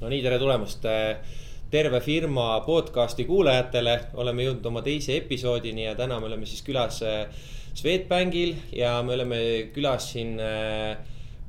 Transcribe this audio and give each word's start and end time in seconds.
no 0.00 0.08
nii, 0.08 0.22
tere 0.24 0.38
tulemast 0.40 0.86
terve 1.70 1.98
firma 2.00 2.62
podcast'i 2.64 3.26
kuulajatele, 3.28 3.96
oleme 4.22 4.46
jõudnud 4.46 4.68
oma 4.70 4.82
teise 4.82 5.18
episoodini 5.20 5.84
ja 5.84 5.92
täna 5.98 6.16
me 6.20 6.30
oleme 6.30 6.48
siis 6.48 6.64
külas 6.64 7.02
Swedbankil 7.76 8.54
ja 8.74 8.94
me 9.04 9.14
oleme 9.18 9.40
külas 9.74 10.08
siin 10.14 10.40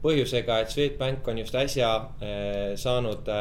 põhjusega, 0.04 0.60
et 0.62 0.74
Swedbank 0.74 1.32
on 1.32 1.40
just 1.40 1.56
äsja 1.56 1.94
saanud 2.84 3.32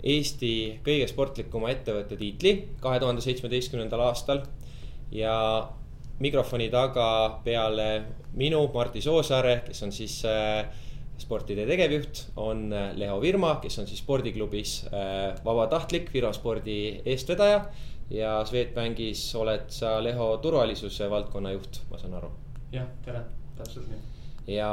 Eesti 0.00 0.52
kõige 0.82 1.06
sportlikuma 1.06 1.70
ettevõtte 1.70 2.18
tiitli 2.18 2.54
kahe 2.82 2.98
tuhande 2.98 3.22
seitsmeteistkümnendal 3.22 4.02
aastal. 4.08 4.42
ja 5.12 5.34
mikrofoni 6.18 6.68
taga 6.70 7.40
peale 7.44 7.90
minu, 8.34 8.66
Martti 8.74 9.02
Soosaare, 9.02 9.60
kes 9.66 9.82
on 9.82 9.92
siis 9.92 10.20
äh, 10.28 10.66
sportide 11.20 11.66
tegevjuht, 11.68 12.24
on 12.40 12.68
äh, 12.72 12.90
Leo 12.98 13.20
Virma, 13.22 13.54
kes 13.62 13.78
on 13.82 13.88
siis 13.88 14.02
spordiklubis 14.02 14.74
äh, 14.90 15.34
vabatahtlik 15.44 16.10
firmaspordi 16.10 16.76
eestvedaja. 17.04 17.64
ja 18.10 18.44
Swedbankis 18.44 19.22
oled 19.38 19.68
sa, 19.70 20.00
Leho, 20.02 20.32
turvalisuse 20.42 21.10
valdkonna 21.10 21.52
juht, 21.54 21.82
ma 21.90 21.98
saan 21.98 22.14
aru. 22.18 22.30
jah, 22.72 22.88
tere, 23.04 23.22
täpselt 23.58 23.86
nii. 23.90 24.56
ja 24.56 24.70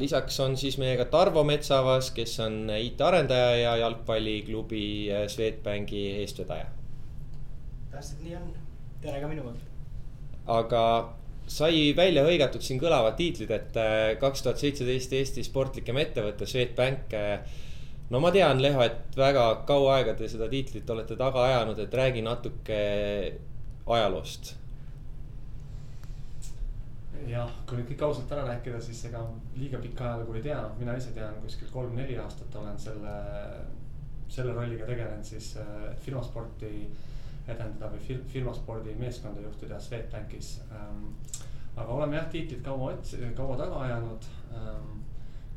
lisaks 0.00 0.40
on 0.40 0.56
siis 0.56 0.78
meiega 0.78 1.04
Tarvo 1.04 1.44
Metsavas, 1.44 2.10
kes 2.16 2.38
on 2.40 2.70
IT-arendaja 2.78 3.56
ja 3.56 3.76
jalgpalliklubi 3.84 4.84
Swedbanki 5.28 6.06
eestvedaja. 6.22 6.70
täpselt 7.90 8.22
nii 8.24 8.36
on, 8.40 8.54
tere 9.02 9.20
ka 9.20 9.28
minu 9.28 9.48
poolt 9.48 9.68
aga 10.48 10.82
sai 11.48 11.92
välja 11.96 12.24
hõigatud 12.26 12.62
siin 12.64 12.80
kõlavad 12.80 13.16
tiitlid, 13.18 13.50
et 13.54 13.80
äh, 13.80 14.12
kaks 14.20 14.44
tuhat 14.44 14.60
seitseteist 14.60 15.14
Eesti 15.16 15.44
sportlikem 15.46 15.98
ettevõte 16.00 16.46
Swedbank. 16.48 17.16
Äh, 17.16 17.64
no 18.12 18.20
ma 18.24 18.32
tean, 18.34 18.60
Leho, 18.62 18.84
et 18.84 19.16
väga 19.16 19.48
kaua 19.68 19.98
aega 19.98 20.14
te 20.18 20.28
seda 20.30 20.48
tiitlit 20.52 20.88
olete 20.90 21.16
taga 21.16 21.46
ajanud, 21.48 21.80
et 21.84 21.98
räägi 22.02 22.24
natuke 22.26 22.80
ajaloost. 23.88 24.54
jah, 27.28 27.48
kui 27.68 27.76
nüüd 27.76 27.88
kõik 27.90 28.02
ausalt 28.06 28.30
ära 28.32 28.44
rääkida, 28.46 28.78
siis 28.80 29.02
ega 29.08 29.20
liiga 29.58 29.80
pikka 29.82 30.04
ajalugu 30.06 30.38
ei 30.38 30.44
tea, 30.46 30.60
mina 30.78 30.94
ise 30.96 31.10
tean 31.12 31.34
kuskil 31.42 31.68
kolm-neli 31.72 32.14
aastat 32.22 32.54
olen 32.56 32.78
selle, 32.80 33.16
selle 34.32 34.54
rolliga 34.56 34.86
tegelenud 34.88 35.26
siis 35.26 35.50
äh, 35.60 35.90
firmasporti 36.04 36.70
edendada 37.48 37.90
või 37.92 38.18
firmaspordi 38.32 38.94
meeskonda 38.98 39.42
juhtida 39.44 39.80
Swedbankis 39.80 40.58
ähm,. 40.72 41.12
aga 41.76 41.92
oleme 41.94 42.16
jah 42.18 42.30
tiitlit 42.32 42.62
kaua 42.64 42.92
otsi-, 42.92 43.20
kaua 43.36 43.56
taga 43.56 43.82
ajanud 43.86 44.30
ähm,. 44.52 44.96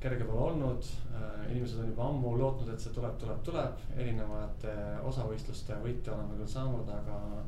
kerge 0.01 0.25
pole 0.25 0.45
olnud 0.51 0.85
äh,, 1.15 1.51
inimesed 1.51 1.79
on 1.83 1.89
juba 1.91 2.07
ammu 2.09 2.35
lootnud, 2.37 2.69
et 2.73 2.83
see 2.83 2.93
tuleb, 2.95 3.17
tuleb, 3.21 3.41
tuleb, 3.47 3.83
erinevate 3.97 4.75
osavõistluste 5.09 5.77
võite 5.83 6.13
oleme 6.13 6.39
küll 6.39 6.53
saanud, 6.55 6.89
aga 6.89 7.43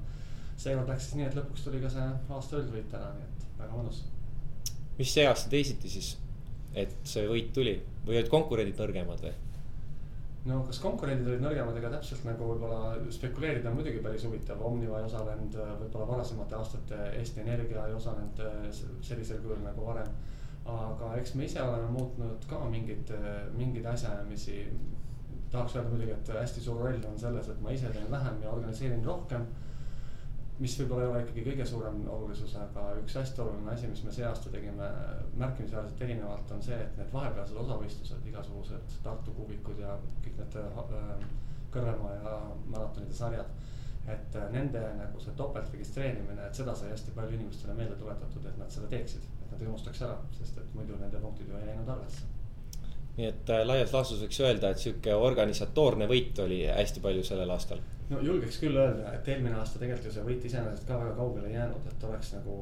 seekord 0.58 0.92
läks 0.92 1.08
siis 1.08 1.20
nii, 1.20 1.30
et 1.30 1.40
lõpuks 1.40 1.64
tuli 1.66 1.82
ka 1.82 1.90
see 1.92 2.10
aasta 2.36 2.60
üldvõit 2.60 2.94
ära, 3.00 3.14
nii 3.18 3.30
et 3.30 3.48
väga 3.62 3.80
mõnus. 3.80 4.04
mis 5.00 5.16
see 5.16 5.26
aasta 5.28 5.50
teisiti 5.50 5.90
siis, 5.90 6.14
et 6.76 6.94
see 7.08 7.26
võit 7.30 7.50
tuli 7.56 7.80
või 8.06 8.20
olid 8.20 8.30
konkurendid 8.32 8.80
nõrgemad 8.80 9.24
või? 9.26 9.34
No 10.50 10.60
kas 10.68 10.80
konkurendid 10.84 11.30
olid 11.30 11.44
nõrgemad, 11.44 11.78
ega 11.80 11.92
täpselt 11.94 12.26
nagu 12.28 12.50
võib-olla 12.52 12.94
spekuleerida 13.16 13.70
on 13.72 13.78
muidugi 13.80 14.02
päris 14.04 14.26
huvitav, 14.28 14.62
Omniva 14.68 15.00
ei 15.00 15.08
osalenud, 15.08 15.58
võib-olla 15.82 16.08
varasemate 16.10 16.58
aastate 16.60 17.00
Eesti 17.20 17.44
Energia 17.46 17.88
ei 17.88 17.96
osalenud 17.98 18.44
äh, 18.44 18.66
sellisel 19.02 19.42
kujul 19.44 19.64
nagu 19.64 19.88
varem. 19.88 20.14
aga 20.74 21.16
eks 21.20 21.34
me 21.36 21.44
ise 21.44 21.60
oleme 21.62 21.90
muutnud 21.92 22.46
ka 22.48 22.62
mingeid, 22.72 23.10
mingeid 23.58 23.86
asjaajamisi. 23.94 24.60
tahaks 25.52 25.76
öelda 25.76 25.90
muidugi, 25.90 26.12
et 26.12 26.30
hästi 26.34 26.62
suur 26.62 26.80
roll 26.82 27.04
on 27.08 27.20
selles, 27.20 27.50
et 27.50 27.60
ma 27.62 27.72
ise 27.72 27.90
teen 27.94 28.12
vähem 28.12 28.40
ja 28.42 28.50
organiseerin 28.50 29.04
rohkem 29.06 29.46
mis 30.60 30.76
võib-olla 30.78 31.04
ei 31.04 31.10
ole 31.10 31.22
ikkagi 31.24 31.44
kõige 31.48 31.66
suurem 31.66 32.02
olulisus, 32.14 32.54
aga 32.60 32.86
üks 33.02 33.16
hästi 33.18 33.42
oluline 33.42 33.72
asi, 33.74 33.90
mis 33.90 34.04
me 34.06 34.12
see 34.14 34.26
aasta 34.28 34.52
tegime 34.54 34.90
märkimisväärselt 35.42 36.02
erinevalt, 36.06 36.52
on 36.54 36.62
see, 36.66 36.78
et 36.78 37.00
need 37.00 37.10
vahepealsed 37.14 37.58
osavõistlused, 37.64 38.28
igasugused 38.30 38.98
Tartu 39.06 39.34
kuubikud 39.38 39.82
ja 39.82 39.98
kõik 40.26 40.38
need 40.42 40.60
äh, 40.62 41.24
Kõrvemaa 41.74 42.18
ja 42.20 42.34
maratonide 42.70 43.16
sarjad. 43.18 43.50
et 44.04 44.36
äh, 44.36 44.50
nende 44.52 44.80
nagu 45.00 45.20
see 45.24 45.34
topeltregistreerimine, 45.40 46.46
et 46.46 46.56
seda 46.56 46.76
sai 46.76 46.92
hästi 46.92 47.16
palju 47.16 47.38
inimestele 47.38 47.74
meelde 47.74 47.96
tuletatud, 47.96 48.46
et 48.46 48.58
nad 48.60 48.70
seda 48.72 48.90
teeksid, 48.92 49.26
et 49.46 49.52
nad 49.52 49.68
unustaks 49.68 50.02
ära, 50.04 50.18
sest 50.38 50.58
et 50.60 50.76
muidu 50.76 51.00
nende 51.00 51.22
punktid 51.24 51.48
ju 51.50 51.58
ei 51.58 51.70
läinud 51.72 51.90
arvesse 51.96 52.28
nii 53.18 53.28
et 53.30 53.50
äh, 53.54 53.62
laias 53.66 53.94
laastus 53.94 54.22
võiks 54.26 54.40
öelda, 54.42 54.74
et 54.74 54.82
sihuke 54.82 55.16
organisatoorne 55.16 56.08
võit 56.10 56.40
oli 56.44 56.64
hästi 56.66 57.02
palju 57.02 57.24
sellel 57.24 57.52
aastal 57.54 57.82
no 58.14 58.22
julgeks 58.22 58.60
küll 58.62 58.78
öelda, 58.78 59.14
et 59.18 59.28
eelmine 59.34 59.58
aasta 59.60 59.80
tegelikult 59.82 60.10
ju 60.10 60.16
see 60.16 60.26
võit 60.28 60.46
iseenesest 60.50 60.86
ka 60.88 61.00
väga 61.02 61.16
kaugele 61.18 61.50
ei 61.50 61.58
jäänud, 61.58 61.88
et 61.90 62.06
oleks 62.10 62.34
nagu 62.38 62.58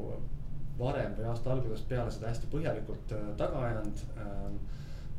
varem 0.80 1.16
või 1.18 1.28
aasta 1.30 1.54
algusest 1.54 1.88
peale 1.90 2.12
seda 2.14 2.32
hästi 2.32 2.50
põhjalikult 2.52 3.16
äh, 3.18 3.28
taga 3.40 3.66
ajanud. 3.68 4.06
Ähm, 4.24 4.60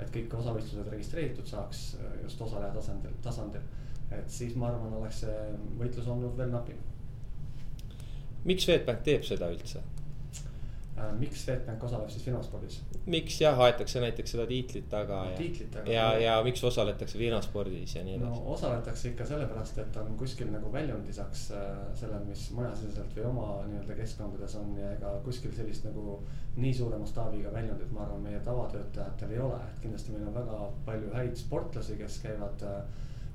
et 0.00 0.09
kõik 0.10 0.32
osavõistlused 0.34 0.88
registreeritud 0.91 1.47
saaks 1.47 1.82
äh, 2.00 2.15
just 2.25 2.41
osaleja 2.42 2.72
tasandil, 2.75 3.15
tasandil, 3.22 3.65
et 4.10 4.31
siis 4.32 4.56
ma 4.59 4.71
arvan, 4.72 4.97
oleks 4.98 5.22
see 5.22 5.37
võitlus 5.78 6.09
olnud 6.10 6.37
veel 6.38 6.50
napim. 6.54 6.81
miks 8.44 8.65
Swedbank 8.66 9.04
teeb 9.06 9.22
seda 9.26 9.53
üldse? 9.53 9.84
Äh, 10.92 11.12
miks 11.16 11.41
Swedbank 11.47 11.84
osaleb 11.86 12.10
siis 12.12 12.25
firmaspordis? 12.26 12.75
miks 13.08 13.38
jah, 13.41 13.56
aetakse 13.64 14.00
näiteks 14.03 14.34
seda 14.34 14.44
tiitlit 14.47 14.91
taga 14.92 15.22
ja, 15.30 15.36
taga. 15.72 15.92
ja, 15.92 16.03
ja 16.20 16.34
miks 16.44 16.60
osaletakse 16.69 17.16
firmaspordis 17.16 17.94
ja 17.97 18.03
nii 18.04 18.19
edasi? 18.19 18.41
no 18.42 18.53
osaletakse 18.53 19.08
ikka 19.08 19.25
sellepärast, 19.30 19.78
et 19.80 19.97
on 19.97 20.10
kuskil 20.20 20.50
nagu 20.53 20.72
väljund 20.72 21.08
lisaks 21.08 21.47
äh, 21.56 21.70
sellele, 21.97 22.26
mis 22.26 22.42
majasiseselt 22.58 23.16
või 23.16 23.25
oma 23.30 23.47
nii-öelda 23.70 23.97
keskkondades 24.03 24.58
on 24.60 24.75
ja 24.76 24.91
ega 24.98 25.14
kuskil 25.25 25.54
sellist 25.56 25.88
nagu 25.88 26.19
nii 26.58 26.75
suure 26.76 27.00
mastaabiga 27.00 27.54
väljundit, 27.56 27.88
ma 27.97 28.04
arvan, 28.04 28.20
meie 28.28 28.42
tavatöötajatel 28.44 29.32
ei 29.32 29.41
ole, 29.47 29.62
et 29.72 29.80
kindlasti 29.86 30.12
meil 30.12 30.28
on 30.28 30.36
väga 30.36 30.60
palju 30.91 31.16
häid 31.16 31.41
sportlasi, 31.41 31.97
kes 32.03 32.20
käivad 32.26 32.66
äh, 32.69 32.84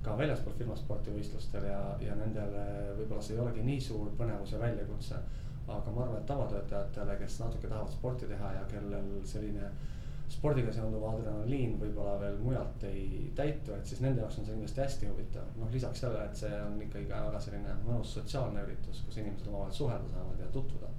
ka 0.05 0.13
väljaspool 0.21 0.53
firmasporti 0.61 1.17
võistlustel 1.17 1.65
ja, 1.71 1.81
ja 2.05 2.21
nendele 2.21 2.69
võib-olla 3.01 3.25
see 3.25 3.33
ei 3.33 3.43
olegi 3.47 3.65
nii 3.65 3.81
suur 3.89 4.13
põnevus 4.21 4.53
ja 4.53 4.61
väljakutse 4.61 5.25
aga 5.67 5.91
ma 5.91 6.03
arvan, 6.03 6.17
et 6.21 6.25
tavatöötajatele, 6.29 7.15
kes 7.19 7.39
natuke 7.43 7.67
tahavad 7.67 7.91
sporti 7.91 8.27
teha 8.29 8.51
ja 8.55 8.65
kellel 8.71 9.07
selline 9.27 9.71
spordiga 10.31 10.71
seonduv 10.75 11.05
adrenaliin 11.07 11.77
võib-olla 11.79 12.17
veel 12.19 12.37
mujalt 12.43 12.83
ei 12.89 13.31
täitu, 13.35 13.73
et 13.75 13.87
siis 13.87 14.01
nende 14.03 14.23
jaoks 14.23 14.39
on 14.39 14.47
see 14.47 14.55
kindlasti 14.55 14.83
hästi 14.83 15.09
huvitav. 15.11 15.49
noh, 15.59 15.71
lisaks 15.71 16.03
sellele, 16.03 16.25
et 16.27 16.39
see 16.41 16.61
on 16.65 16.79
ikkagi 16.83 17.07
ka 17.09 17.21
väga 17.29 17.41
selline 17.43 17.75
mõnus 17.85 18.13
sotsiaalne 18.17 18.63
üritus, 18.67 19.03
kus 19.07 19.19
inimesed 19.21 19.47
omavahel 19.51 19.75
suhelda 19.79 20.11
saavad 20.13 20.43
ja 20.43 20.49
tutvuda. 20.55 20.91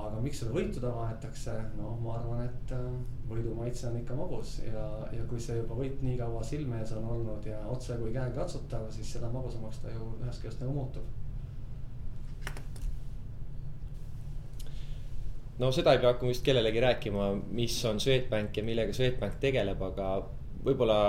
aga 0.00 0.20
miks 0.22 0.42
seda 0.42 0.54
võitu 0.54 0.82
taga 0.82 1.06
aetakse, 1.08 1.54
no 1.78 1.94
ma 2.02 2.18
arvan, 2.18 2.42
et 2.46 2.74
äh, 2.74 2.90
võidu 3.30 3.54
maitse 3.58 3.88
on 3.88 3.96
ikka 4.02 4.18
magus 4.18 4.58
ja, 4.66 4.84
ja 5.14 5.24
kui 5.30 5.40
see 5.42 5.58
juba 5.58 5.78
võit 5.78 6.02
nii 6.02 6.18
kaua 6.18 6.42
silme 6.46 6.78
ees 6.82 6.92
on 6.98 7.08
olnud 7.14 7.46
ja 7.46 7.62
otse 7.70 7.98
kui 8.02 8.14
käegakatsutav, 8.14 8.90
siis 8.94 9.16
seda 9.16 9.30
magusamaks 9.34 9.82
ta 9.82 9.94
ju 9.94 10.12
ühest 10.20 10.42
küljest 10.42 10.62
nagu 10.62 10.78
muutub 10.78 11.19
no 15.60 15.68
seda 15.72 15.92
ei 15.92 16.00
pea 16.00 16.14
hakkama 16.14 16.32
vist 16.32 16.44
kellelegi 16.44 16.80
rääkima, 16.80 17.32
mis 17.56 17.76
on 17.84 18.00
Swedbank 18.00 18.56
ja 18.56 18.64
millega 18.64 18.92
Swedbank 18.96 19.36
tegeleb, 19.42 19.82
aga 19.90 20.12
võib-olla 20.64 21.00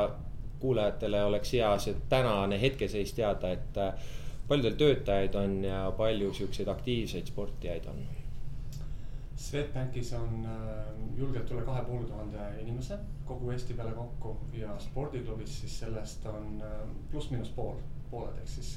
kuulajatele 0.62 1.24
oleks 1.24 1.54
hea 1.58 1.70
see 1.82 1.96
tänane 2.10 2.60
hetkeseis 2.62 3.14
teada, 3.18 3.54
et 3.56 3.78
äh, 3.82 4.10
palju 4.48 4.68
teil 4.68 4.80
töötajaid 4.82 5.38
on 5.40 5.56
ja 5.66 5.86
palju 5.98 6.34
siukseid 6.38 6.70
aktiivseid 6.74 7.32
sportijaid 7.32 7.88
on? 7.92 8.04
Swedbankis 9.42 10.12
on 10.20 10.46
äh, 10.46 10.92
julgelt 11.18 11.50
üle 11.56 11.64
kahe 11.66 11.82
poole 11.88 12.06
tuhande 12.06 12.52
inimese 12.62 13.00
kogu 13.26 13.56
Eesti 13.56 13.74
peale 13.74 13.96
kokku 13.96 14.36
ja 14.54 14.76
spordiklubis 14.80 15.62
siis 15.64 15.80
sellest 15.86 16.28
on 16.30 16.62
äh, 16.62 16.80
pluss-miinus 17.12 17.56
pool, 17.56 17.80
pooled 18.12 18.38
ehk 18.44 18.56
siis 18.60 18.76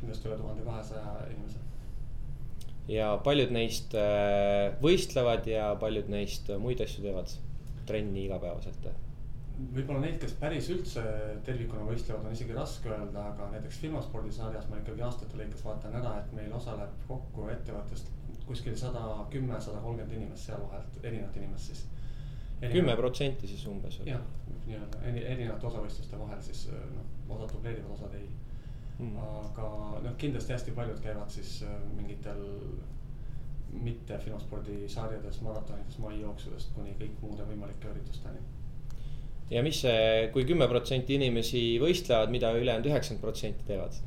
kindlasti 0.00 0.30
üle 0.30 0.38
tuhande 0.38 0.64
kahesaja 0.64 1.18
inimese 1.34 1.66
ja 2.90 3.08
paljud 3.24 3.50
neist 3.54 3.94
äh, 3.98 4.76
võistlevad 4.82 5.48
ja 5.50 5.72
paljud 5.80 6.10
neist 6.12 6.50
muid 6.62 6.80
asju 6.84 7.02
teevad, 7.06 7.34
trenni 7.88 8.26
igapäevaselt. 8.26 8.88
võib-olla 9.56 10.02
neid, 10.02 10.18
kes 10.20 10.36
päris 10.40 10.68
üldse 10.72 11.02
tervikuna 11.46 11.86
võistlevad, 11.88 12.26
on 12.26 12.36
isegi 12.36 12.54
raske 12.54 12.90
öelda, 12.92 13.30
aga 13.32 13.50
näiteks 13.54 13.80
firmaspordisarjas 13.82 14.68
ma 14.70 14.80
ikkagi 14.82 15.02
aastate 15.06 15.40
lõikes 15.40 15.64
vaatan 15.64 15.96
ära, 16.02 16.18
et 16.20 16.32
meil 16.36 16.52
osaleb 16.52 16.92
kokku 17.08 17.48
ettevõttest 17.54 18.12
kuskil 18.46 18.76
sada 18.78 19.26
kümme, 19.30 19.60
sada 19.60 19.80
kolmkümmend 19.82 20.16
inimest 20.20 20.46
seal 20.46 20.62
vahelt, 20.62 20.98
erinevat 21.02 21.36
inimest 21.36 21.72
siis. 21.72 21.86
kümme 22.72 22.94
protsenti 22.96 23.48
siis 23.50 23.66
umbes. 23.66 24.00
jah, 24.06 24.22
nii-öelda 24.66 25.02
erinevate 25.10 25.66
osavõistluste 25.66 26.20
vahel 26.20 26.42
siis 26.42 26.68
noh, 26.70 27.08
osad 27.34 27.50
dubleerivad, 27.56 27.90
osad 27.98 28.14
ei 28.20 28.28
mm.. 28.98 29.16
aga 29.18 29.70
noh, 30.04 30.16
kindlasti 30.20 30.54
hästi 30.54 30.74
paljud 30.76 31.00
käivad 31.04 31.32
siis 31.32 31.60
äh, 31.66 31.78
mingitel 31.96 32.42
mitte 33.76 34.18
firmaspordisarjades, 34.22 35.40
maratonides, 35.44 35.98
maijooksulest 36.00 36.70
kuni 36.76 36.94
kõik 37.00 37.16
muude 37.20 37.44
võimalike 37.48 37.90
üritusteni. 37.92 38.40
ja 39.50 39.62
mis 39.62 39.80
see, 39.84 40.28
kui 40.34 40.46
kümme 40.48 40.68
protsenti 40.68 41.18
inimesi 41.18 41.64
võistlevad, 41.82 42.32
mida 42.32 42.52
ülejäänud 42.56 42.88
üheksakümmend 42.90 43.24
protsenti 43.24 43.66
teevad? 43.68 43.98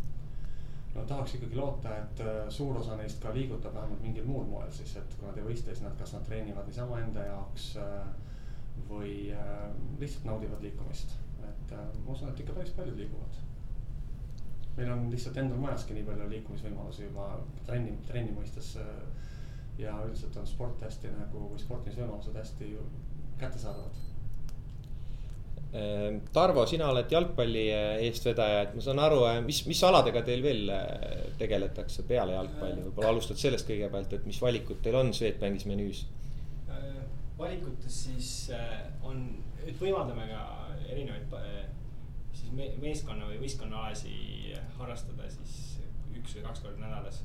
no 0.95 1.03
tahaks 1.05 1.35
ikkagi 1.37 1.59
loota, 1.59 1.93
et 2.03 2.23
äh, 2.25 2.41
suur 2.53 2.79
osa 2.79 2.97
neist 2.97 3.21
ka 3.23 3.33
liigutab 3.35 3.75
vähemalt 3.77 4.01
mingil 4.05 4.25
muul 4.25 4.47
moel 4.49 4.71
siis, 4.73 4.95
et 4.97 5.19
kui 5.19 5.27
nad 5.29 5.37
ei 5.37 5.45
võistle, 5.51 5.75
siis 5.75 5.85
nad, 5.85 5.95
kas 5.99 6.15
nad 6.17 6.25
treenivad 6.25 6.67
niisama 6.67 7.03
enda 7.03 7.27
jaoks 7.29 7.71
äh, 7.83 8.09
või 8.89 9.13
lihtsalt 9.99 10.25
naudivad 10.25 10.63
liikumist. 10.63 11.17
et 11.45 11.71
ma 11.75 12.13
usun, 12.13 12.29
et 12.29 12.39
ikka 12.39 12.53
päris 12.55 12.71
paljud 12.73 12.97
liiguvad. 12.97 13.37
Meil 14.79 14.93
on 14.95 15.07
lihtsalt 15.11 15.37
endal 15.41 15.59
majaski 15.61 15.97
nii 15.97 16.07
palju 16.07 16.29
liikumisvõimalusi 16.33 17.07
juba 17.09 17.31
trenni, 17.67 17.97
trenni 18.07 18.35
mõistes. 18.35 18.77
ja 19.79 19.93
üldiselt 20.03 20.35
on 20.35 20.47
sport 20.47 20.81
hästi 20.83 21.07
nagu, 21.15 21.45
või 21.53 21.59
sportimisvõimalused 21.61 22.35
hästi 22.35 22.73
kättesaadavad 23.39 24.07
Ehm, 25.69 26.23
Tarvo, 26.33 26.63
sina 26.65 26.87
oled 26.89 27.11
jalgpalli 27.13 27.67
eh, 27.69 27.99
eestvedaja, 28.07 28.61
et 28.65 28.71
ma 28.73 28.81
saan 28.81 29.01
aru, 29.05 29.19
eh, 29.29 29.35
mis, 29.45 29.59
mis 29.69 29.81
aladega 29.85 30.23
teil 30.25 30.41
veel 30.41 30.71
tegeletakse 31.37 32.05
peale 32.09 32.33
jalgpalli, 32.33 32.87
võib-olla 32.87 33.11
alustad 33.13 33.37
sellest 33.37 33.69
kõigepealt, 33.69 34.15
et 34.17 34.25
mis 34.25 34.39
valikud 34.41 34.81
teil 34.85 34.97
on 35.01 35.13
Swedbankis 35.13 35.69
menüüs? 35.69 36.07
valikutes 37.39 37.97
siis 38.03 38.29
on, 39.07 39.21
et 39.63 39.77
võimaldame 39.79 40.25
ka 40.27 40.41
erinevaid 40.91 41.29
siis 42.33 42.51
me, 42.55 42.69
meeskonna 42.81 43.27
või 43.29 43.39
võistkonnaalasid 43.43 44.75
harrastada 44.79 45.29
siis 45.33 45.79
üks 46.17 46.35
või 46.37 46.45
kaks 46.47 46.63
korda 46.65 46.81
nädalas. 46.83 47.23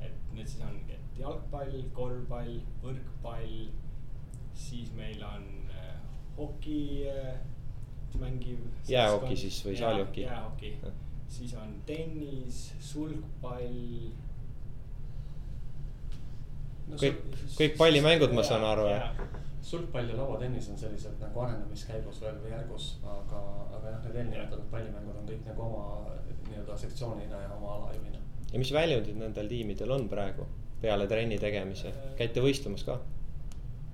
et 0.00 0.14
need 0.32 0.46
siis 0.46 0.62
ongi, 0.62 0.94
et 0.94 1.18
jalgpall, 1.18 1.80
korvpall, 1.92 2.60
võrkpall, 2.82 3.54
siis 4.54 4.92
meil 4.94 5.22
on 5.26 5.48
hoki 6.36 7.06
mängiv. 8.18 8.62
jäähoki 8.88 9.36
siis 9.36 9.58
või 9.66 9.76
saalihoki? 9.78 10.22
jäähoki, 10.22 10.72
siis 11.28 11.54
on 11.54 11.74
tennis, 11.86 12.62
sulgpall. 12.80 13.82
No, 16.88 16.96
kõik, 16.96 17.18
kõik 17.58 17.76
pallimängud, 17.76 18.32
ma 18.32 18.46
saan 18.46 18.64
aru, 18.64 18.86
jah 18.88 19.12
sulgpall 19.68 20.08
ja 20.08 20.16
lauatennis 20.16 20.68
on 20.72 20.78
sellised 20.80 21.18
nagu 21.22 21.42
arenemiskäigus 21.44 22.22
veel 22.22 22.38
või 22.42 22.52
järgus, 22.54 22.88
aga, 23.04 23.42
aga 23.78 23.92
jah, 23.92 24.00
need 24.06 24.16
eelnimetatud 24.22 24.70
pallimängud 24.72 25.20
on 25.20 25.28
kõik 25.28 25.44
nagu 25.50 25.66
oma 25.66 26.14
nii-öelda 26.48 26.78
sektsioonina 26.84 27.42
ja 27.44 27.52
oma 27.56 27.74
alajuhina. 27.76 28.22
ja 28.52 28.62
mis 28.62 28.72
väljundid 28.72 29.20
nendel 29.20 29.50
tiimidel 29.50 29.92
on 29.98 30.08
praegu 30.08 30.46
peale 30.80 31.08
trenni 31.10 31.38
tegemise, 31.42 31.92
käite 32.20 32.44
võistlemas 32.44 32.86
ka? 32.88 32.98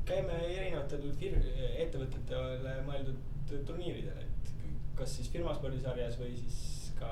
käime 0.09 0.39
erinevatel 0.47 1.09
fir-, 1.19 1.41
ettevõtetele 1.87 2.77
mõeldud 2.87 3.55
turniiridel, 3.67 4.21
et 4.21 4.55
kas 4.99 5.17
siis 5.19 5.31
firmaspordisarjas 5.33 6.19
või 6.21 6.37
siis 6.39 6.93
ka 6.99 7.11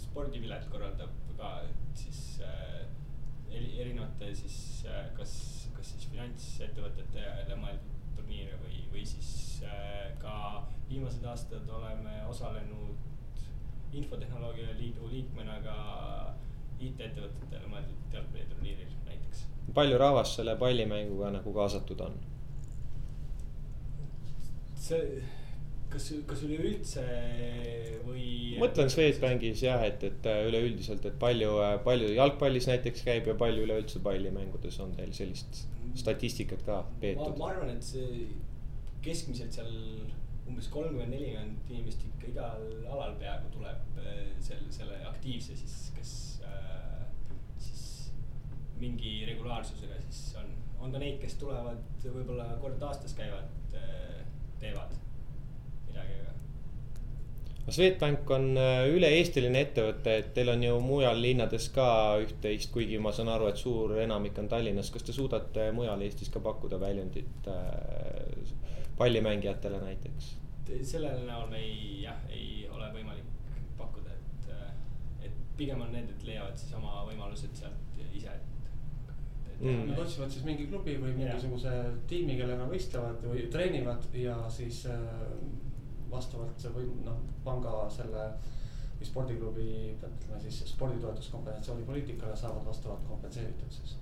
spordipilet 0.00 0.64
korraldab 0.72 1.12
ka 1.38 1.52
siis 1.98 2.40
äh, 2.46 2.86
erinevate 3.52 4.32
siis 4.38 4.58
äh, 4.88 5.10
kas, 5.18 5.34
kas 5.76 5.92
siis 5.94 6.08
finantsettevõtetele 6.12 7.58
mõeldud 7.60 7.97
turniire 8.28 8.58
või, 8.62 8.82
või 8.92 9.04
siis 9.06 9.62
äh, 9.64 10.12
ka 10.20 10.64
viimased 10.88 11.24
aastad 11.24 11.68
oleme 11.68 12.24
osalenud 12.28 12.96
infotehnoloogia 13.92 14.74
liidu 14.76 15.08
liikmena 15.08 15.60
ka 15.64 15.76
IT-ettevõtetele 16.78 17.70
mõeldud 17.72 18.12
jalgpalliturniiril 18.12 18.92
näiteks. 19.06 19.46
palju 19.74 19.98
rahvast 19.98 20.36
selle 20.36 20.56
pallimänguga 20.56 21.30
nagu 21.30 21.52
kaasatud 21.52 22.00
on? 22.00 22.18
see 24.74 25.22
kas, 25.92 26.08
kas 26.28 26.42
üleüldse 26.46 27.04
või? 28.06 28.26
mõtlen 28.60 28.90
Swedbankis 28.92 29.62
jah, 29.64 29.82
et, 29.86 30.04
et 30.04 30.28
äh, 30.28 30.44
üleüldiselt, 30.48 31.04
et 31.08 31.16
palju, 31.20 31.54
äh, 31.64 31.76
palju 31.84 32.10
jalgpallis 32.16 32.68
näiteks 32.70 33.04
käib 33.06 33.30
ja 33.30 33.36
palju 33.38 33.64
üleüldse 33.66 34.02
pallimängudes 34.04 34.78
on 34.84 34.94
teil 34.98 35.14
sellist 35.16 35.64
statistikat 35.98 36.64
ka 36.66 36.82
peetud? 37.02 37.34
ma 37.40 37.52
arvan, 37.54 37.72
et 37.74 37.84
see 37.84 38.28
keskmiselt 39.04 39.54
seal 39.54 39.72
umbes 40.48 40.68
kolmkümmend, 40.72 41.12
nelikümmend 41.12 41.72
inimest 41.72 42.04
ikka 42.08 42.30
igal 42.32 42.62
alal 42.88 43.16
peaaegu 43.20 43.52
tuleb 43.56 44.00
äh, 44.02 44.22
selle, 44.44 44.70
selle 44.74 45.00
aktiivse 45.08 45.56
siis, 45.58 45.76
kes 45.96 46.14
äh, 46.48 47.04
siis 47.62 47.84
mingi 48.80 49.20
regulaarsusega 49.28 50.00
siis 50.08 50.32
on, 50.40 50.54
on 50.84 50.94
ka 50.94 51.02
neid, 51.02 51.20
kes 51.22 51.36
tulevad 51.40 51.84
võib-olla 52.04 52.52
kord 52.62 52.82
aastas 52.90 53.16
käivad 53.18 53.76
äh,, 53.76 54.24
teevad 54.58 54.96
midagi, 55.98 56.16
aga. 56.22 57.72
Swedbank 57.76 58.30
on 58.32 58.46
äh, 58.56 58.86
üle-eestiline 58.94 59.60
ettevõte, 59.66 60.14
et 60.22 60.32
teil 60.36 60.52
on 60.54 60.62
ju 60.64 60.78
mujal 60.80 61.20
linnades 61.20 61.68
ka 61.74 61.88
üht-teist, 62.22 62.72
kuigi 62.72 63.00
ma 63.02 63.12
saan 63.12 63.28
aru, 63.34 63.50
et 63.52 63.60
suur 63.60 63.96
enamik 64.00 64.38
on 64.40 64.48
Tallinnas. 64.48 64.90
kas 64.94 65.04
te 65.04 65.12
suudate 65.12 65.70
mujal 65.76 66.02
Eestis 66.06 66.32
ka 66.32 66.40
pakkuda 66.44 66.80
väljundit 66.80 67.48
äh, 67.52 68.54
pallimängijatele 68.98 69.80
näiteks? 69.84 70.34
sellel 70.84 71.22
näol 71.24 71.46
me 71.48 71.60
ei, 71.64 72.02
jah, 72.02 72.18
ei 72.28 72.66
ole 72.68 72.90
võimalik 72.92 73.28
pakkuda, 73.78 74.12
et, 74.12 74.48
äh, 74.52 74.66
et 75.24 75.38
pigem 75.56 75.80
on 75.80 75.92
need, 75.92 76.10
et 76.12 76.26
leiavad 76.28 76.56
siis 76.60 76.74
oma 76.76 77.06
võimalused 77.08 77.54
sealt 77.56 78.02
ise, 78.12 78.34
et 78.34 78.58
mm.. 79.60 79.86
Nad 79.90 80.02
otsivad 80.02 80.32
siis 80.32 80.44
mingi 80.46 80.66
klubi 80.68 80.96
või 81.00 81.14
mingisuguse 81.16 81.72
yeah. 81.72 81.94
tiimi, 82.10 82.36
kellega 82.38 82.68
võistlevad 82.68 83.24
või 83.30 83.46
treenivad 83.52 84.04
ja 84.14 84.36
siis 84.52 84.84
äh, 84.92 85.00
vastavalt 86.10 86.68
või 86.74 86.88
noh, 87.04 87.20
panga 87.44 87.84
selle 87.92 88.30
või 88.98 89.06
spordiklubi, 89.06 89.70
ütleme 89.94 90.40
siis 90.42 90.62
sporditoetuskompensatsiooni 90.72 91.86
poliitikale 91.86 92.36
saavad 92.36 92.66
vastavalt 92.66 93.04
kompenseeritud 93.08 93.70
siis 93.70 93.94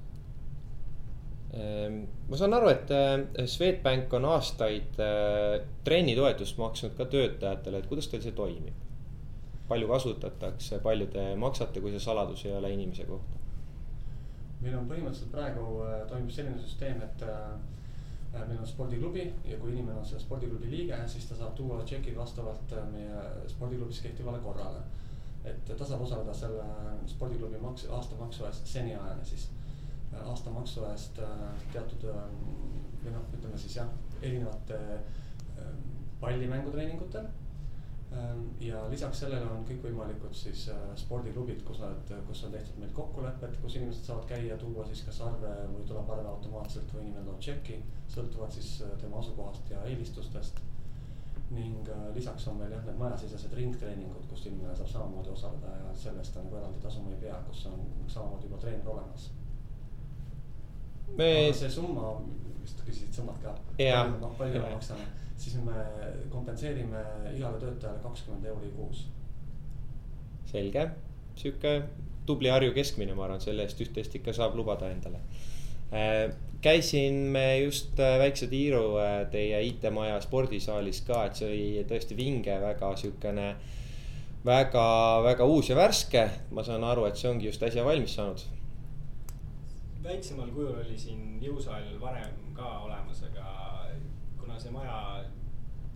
ehm, 1.52 2.02
ma 2.30 2.40
saan 2.40 2.56
aru, 2.56 2.70
et 2.72 2.92
äh, 2.96 3.44
Swedbank 3.46 4.12
on 4.16 4.28
aastaid 4.32 5.00
äh, 5.02 5.60
trennitoetust 5.84 6.58
maksnud 6.58 6.96
ka 6.96 7.08
töötajatele, 7.12 7.82
et 7.82 7.90
kuidas 7.92 8.08
teil 8.08 8.24
see 8.24 8.36
toimib? 8.36 8.82
palju 9.68 9.88
kasutatakse, 9.90 10.78
palju 10.78 11.08
te 11.10 11.22
maksate, 11.42 11.82
kui 11.82 11.90
see 11.90 12.00
saladus 12.02 12.44
ei 12.46 12.54
ole 12.56 12.72
inimese 12.72 13.04
kohta? 13.08 13.44
meil 14.62 14.78
on 14.78 14.88
põhimõtteliselt 14.88 15.32
praegu 15.34 15.66
äh, 15.84 15.98
toimub 16.08 16.32
selline 16.32 16.60
süsteem, 16.62 17.02
et 17.04 17.28
meil 18.44 18.60
on 18.60 18.66
spordiklubi 18.68 19.24
ja 19.44 19.58
kui 19.58 19.72
inimene 19.72 19.98
on 19.98 20.06
selle 20.06 20.20
spordiklubi 20.20 20.70
liige, 20.70 20.98
siis 21.08 21.26
ta 21.28 21.38
saab 21.38 21.54
tuua 21.58 21.82
tšeki 21.84 22.16
vastavalt 22.16 22.72
äh, 22.76 22.88
meie 22.92 23.22
spordiklubis 23.52 24.00
kehtivale 24.04 24.40
korrale. 24.44 24.84
et 25.46 25.76
ta 25.78 25.84
saab 25.84 26.02
osaleda 26.02 26.34
selle 26.34 26.64
spordiklubi 27.06 27.58
maks, 27.62 27.86
aastamaksu 27.98 28.46
eest 28.48 28.66
seniajani 28.66 29.24
siis, 29.24 29.48
äh, 30.12 30.28
aastamaksu 30.28 30.84
eest 30.90 31.20
teatud 31.72 32.08
või 33.04 33.12
noh, 33.14 33.26
ütleme 33.38 33.58
siis 33.58 33.76
jah, 33.76 33.90
erinevate 34.22 34.78
pallimängutreeningutel 36.20 37.28
ja 38.60 38.80
lisaks 38.90 39.20
sellele 39.20 39.48
on 39.50 39.64
kõikvõimalikud 39.66 40.34
siis 40.36 40.66
äh, 40.72 40.84
spordiklubid, 40.98 41.62
kus 41.66 41.80
nad, 41.82 42.12
kus 42.28 42.44
on 42.46 42.54
tehtud 42.54 42.78
meil 42.80 42.92
kokkulepped, 42.94 43.58
kus 43.62 43.76
inimesed 43.78 44.06
saavad 44.06 44.28
käia, 44.30 44.56
tuua 44.60 44.86
siis 44.86 45.02
kas 45.06 45.20
arve 45.26 45.50
või 45.72 45.84
tuleb 45.88 46.10
arve 46.14 46.28
automaatselt 46.30 46.94
või 46.94 47.06
inimene 47.06 47.26
toob 47.26 47.42
tšeki. 47.42 47.80
sõltuvalt 48.14 48.56
siis 48.56 48.70
äh, 48.86 48.94
tema 49.00 49.18
asukohast 49.18 49.70
ja 49.70 49.82
eelistustest. 49.84 50.62
ning 51.50 51.88
äh, 51.88 52.06
lisaks 52.14 52.48
on 52.48 52.56
meil 52.58 52.72
jah, 52.72 52.84
need 52.84 52.96
majasisesed 52.98 53.52
ringtreeningud, 53.54 54.24
kus 54.30 54.46
inimene 54.46 54.76
saab 54.76 54.88
samamoodi 54.88 55.30
osaleda 55.30 55.76
ja 55.76 55.92
selle 55.94 56.18
eest 56.18 56.34
ta 56.34 56.42
nagu 56.42 56.56
eraldi 56.56 56.80
tasuma 56.82 57.10
ei 57.10 57.20
pea, 57.20 57.36
kus 57.48 57.66
on 57.66 57.84
samamoodi 58.06 58.48
juba 58.48 58.58
treener 58.58 58.88
olemas 58.88 59.30
me.... 61.16 61.52
see 61.52 61.70
summa, 61.70 62.16
vist 62.62 62.82
küsisid 62.86 63.14
summat 63.14 63.38
ka. 63.42 63.54
palju 64.38 64.62
me 64.62 64.74
maksame 64.74 65.06
siis 65.36 65.58
me 65.64 65.84
kompenseerime 66.32 67.02
igale 67.34 67.60
töötajale 67.60 68.02
kakskümmend 68.02 68.48
euri 68.52 68.72
kuus. 68.76 69.06
selge, 70.46 70.90
sihuke 71.36 71.82
tubli 72.26 72.48
Harju 72.48 72.72
keskmine, 72.74 73.14
ma 73.14 73.26
arvan, 73.26 73.40
selle 73.42 73.66
eest 73.66 73.80
üht-teist 73.82 74.14
ikka 74.18 74.32
saab 74.36 74.54
lubada 74.58 74.90
endale. 74.90 75.20
Äh, 75.94 76.34
käisime 76.62 77.58
just 77.60 78.00
äh, 78.00 78.18
väikse 78.18 78.48
tiiru 78.50 78.96
äh, 78.98 79.26
teie 79.30 79.60
IT-maja 79.68 80.20
spordisaalis 80.24 81.02
ka, 81.06 81.24
et 81.26 81.38
see 81.38 81.50
oli 81.50 81.84
tõesti 81.90 82.18
vinge, 82.18 82.56
väga 82.62 82.90
sihukene 82.98 83.50
väga, 84.46 84.86
väga 85.22 85.44
uus 85.44 85.70
ja 85.70 85.76
värske. 85.76 86.28
ma 86.50 86.62
saan 86.64 86.84
aru, 86.84 87.06
et 87.06 87.16
see 87.16 87.30
ongi 87.30 87.46
just 87.46 87.62
äsja 87.62 87.84
valmis 87.84 88.14
saanud. 88.14 88.42
väiksemal 90.02 90.50
kujul 90.54 90.78
oli 90.78 90.98
siin 90.98 91.38
jõusaal 91.42 91.86
varem 92.00 92.34
ka 92.54 92.68
olemas, 92.86 93.22
aga 93.26 93.55
kuna 94.56 94.64
see 94.64 94.72
maja 94.72 94.98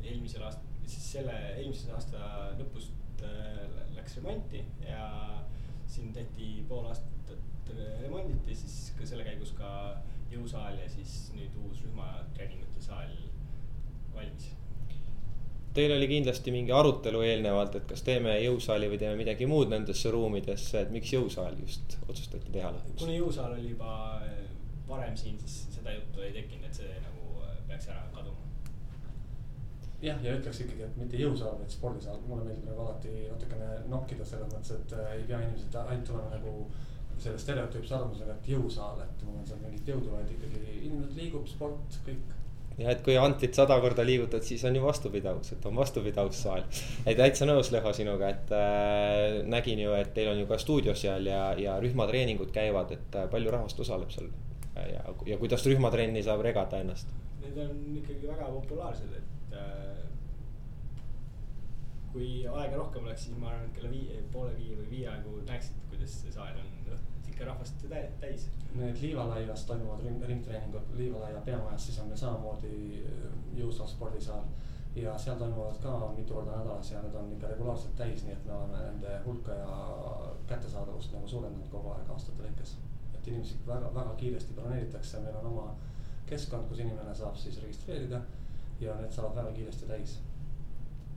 eelmisel 0.05 0.43
aastal, 0.45 0.67
siis 0.85 1.05
selle 1.15 1.35
eelmise 1.55 1.93
aasta 1.97 2.51
lõpust 2.59 3.23
äh, 3.25 3.63
läks 3.97 4.19
remonti 4.19 4.61
ja 4.85 5.07
siin 5.89 6.13
tehti 6.13 6.59
pool 6.69 6.85
aastat 6.91 7.71
remonditi, 8.03 8.55
siis 8.59 8.91
ka 8.99 9.07
selle 9.09 9.25
käigus 9.25 9.55
ka 9.57 9.71
jõusaal 10.31 10.77
ja 10.77 10.89
siis 10.93 11.31
nüüd 11.33 11.55
uus 11.63 11.81
rühmatreeningute 11.87 12.83
saal 12.85 13.15
valmis. 14.13 14.51
teil 15.73 15.95
oli 15.97 16.11
kindlasti 16.11 16.53
mingi 16.53 16.77
arutelu 16.77 17.23
eelnevalt, 17.31 17.81
et 17.81 17.89
kas 17.89 18.05
teeme 18.05 18.37
jõusaali 18.43 18.93
või 18.93 19.01
teeme 19.01 19.17
midagi 19.23 19.49
muud 19.49 19.73
nendesse 19.73 20.13
ruumidesse, 20.13 20.85
et 20.85 20.93
miks 20.93 21.15
jõusaal 21.17 21.57
just 21.65 21.97
otsustati 22.09 22.53
teha 22.53 22.75
lõpuks? 22.77 23.01
kuna 23.07 23.17
jõusaal 23.17 23.57
oli 23.57 23.73
juba 23.73 23.97
äh, 24.21 24.45
varem 24.91 25.17
siin, 25.17 25.41
siis 25.41 25.79
seda 25.79 25.97
juttu 25.97 26.29
ei 26.29 26.37
tekkinud, 26.37 26.69
et 26.69 26.83
see 26.83 27.01
nagu 27.01 27.41
äh, 27.47 27.57
peaks 27.71 27.89
ära 27.89 28.05
kaduma. 28.13 28.50
Jah, 30.03 30.21
ja 30.25 30.37
ütleks 30.39 30.63
ikkagi, 30.65 30.85
et 30.87 31.01
mitte 31.01 31.21
jõusaal, 31.21 31.59
vaid 31.61 31.73
spordisaal, 31.73 32.21
mulle 32.29 32.47
meeldib 32.47 32.71
nagu 32.71 32.87
alati 32.87 33.15
natukene 33.29 33.71
nokkida 33.93 34.27
selles 34.27 34.53
mõttes, 34.53 34.75
et 34.79 34.97
äh, 34.97 35.15
ei 35.19 35.27
pea 35.29 35.41
inimesed 35.45 35.81
ainult 35.85 36.09
tulema 36.09 36.35
nagu 36.37 36.55
selle 37.21 37.41
stereotüüpse 37.41 37.97
arvamusega, 37.97 38.37
et 38.37 38.53
jõusaal, 38.55 39.01
et 39.05 39.25
mul 39.27 39.41
on 39.43 39.49
seal 39.49 39.61
mingit 39.61 39.89
jõudu, 39.93 40.13
vaid 40.15 40.31
ikkagi 40.33 40.79
inimesed 40.87 41.19
liigub, 41.21 41.49
sport, 41.49 41.99
kõik 42.07 42.37
ja 42.81 42.95
et 42.95 43.03
kui 43.05 43.17
antlit 43.21 43.57
sada 43.57 43.77
korda 43.83 44.05
liigutad, 44.07 44.45
siis 44.47 44.63
on 44.65 44.77
ju 44.77 44.83
vastupidavus, 44.85 45.53
et 45.53 45.67
on 45.69 45.77
vastupidavussaal. 45.77 46.63
et 47.07 47.19
täitsa 47.19 47.49
nõus, 47.49 47.73
Leho, 47.75 47.93
sinuga, 47.97 48.31
et 48.33 48.53
äh, 48.57 49.41
nägin 49.45 49.83
ju, 49.85 49.93
et 49.99 50.15
teil 50.17 50.31
on 50.33 50.41
ju 50.41 50.47
ka 50.49 50.59
stuudio 50.59 50.95
seal 50.97 51.27
ja, 51.29 51.43
ja 51.61 51.77
rühmatreeningud 51.83 52.55
käivad, 52.55 52.95
et 52.97 53.19
äh, 53.21 53.29
palju 53.31 53.53
rahvast 53.53 53.81
osaleb 53.85 54.15
seal. 54.15 54.31
ja, 54.77 55.03
ja 55.27 55.39
kuidas 55.39 55.67
rühmatrenni 55.67 56.23
saab 56.25 56.41
regada 56.47 56.81
ennast? 56.81 57.11
Need 57.43 57.59
on 57.59 58.01
ikkagi 58.01 58.31
väga 58.31 58.49
populaarsed, 58.55 59.13
et 59.19 59.40
äh, 59.57 60.05
kui 62.13 62.31
aega 62.47 62.77
rohkem 62.77 63.07
oleks, 63.07 63.29
siis 63.29 63.39
ma 63.39 63.53
arvan, 63.53 63.69
et 63.71 63.77
kella 63.79 63.91
viie, 63.93 64.23
poole 64.33 64.55
viie 64.59 64.77
või 64.79 64.91
viie 64.91 65.09
aegu 65.13 65.39
näeksid, 65.47 65.83
kuidas 65.93 66.21
see 66.23 66.33
saal 66.35 66.59
on 66.59 66.81
ikka 67.41 67.53
rahvast 67.53 67.87
täis. 68.21 68.49
Need 68.75 68.99
Liivalaias 69.01 69.65
toimuvad 69.65 70.03
ring, 70.05 70.23
ringtreeningud 70.29 70.91
Liivalaia 70.95 71.41
peamajas, 71.41 71.87
siis 71.87 71.99
on 71.99 72.11
meil 72.11 72.19
samamoodi 72.21 73.05
äh, 73.05 73.39
jõusaal 73.57 73.89
spordisaal. 73.89 74.45
ja 74.95 75.13
seal 75.19 75.37
toimuvad 75.39 75.77
ka 75.79 75.91
mitu 76.17 76.35
korda 76.35 76.51
nädalas 76.51 76.89
ja 76.91 77.01
need 77.03 77.15
on 77.15 77.29
ikka 77.33 77.47
regulaarselt 77.47 77.93
täis, 77.97 78.25
nii 78.27 78.33
et 78.33 78.47
me 78.47 78.53
oleme 78.53 78.79
nende 78.83 79.13
hulka 79.25 79.55
ja 79.55 79.77
kättesaadavust 80.51 81.13
nagu 81.15 81.29
suurendanud 81.31 81.69
kogu 81.71 81.93
aeg 81.93 82.11
aastate 82.11 82.43
lõikes. 82.43 82.73
et 83.15 83.27
inimesi 83.27 83.59
väga, 83.67 83.95
väga 83.95 84.15
kiiresti 84.23 84.55
broneeritakse, 84.55 85.21
meil 85.21 85.37
on 85.37 85.47
oma 85.47 85.69
keskkond, 86.27 86.69
kus 86.69 86.83
inimene 86.83 87.15
saab 87.15 87.37
siis 87.37 87.63
registreerida 87.63 88.21
ja 88.81 88.97
need 89.01 89.13
saavad 89.13 89.37
väga 89.43 89.53
kiiresti 89.57 89.89
täis 89.89 90.19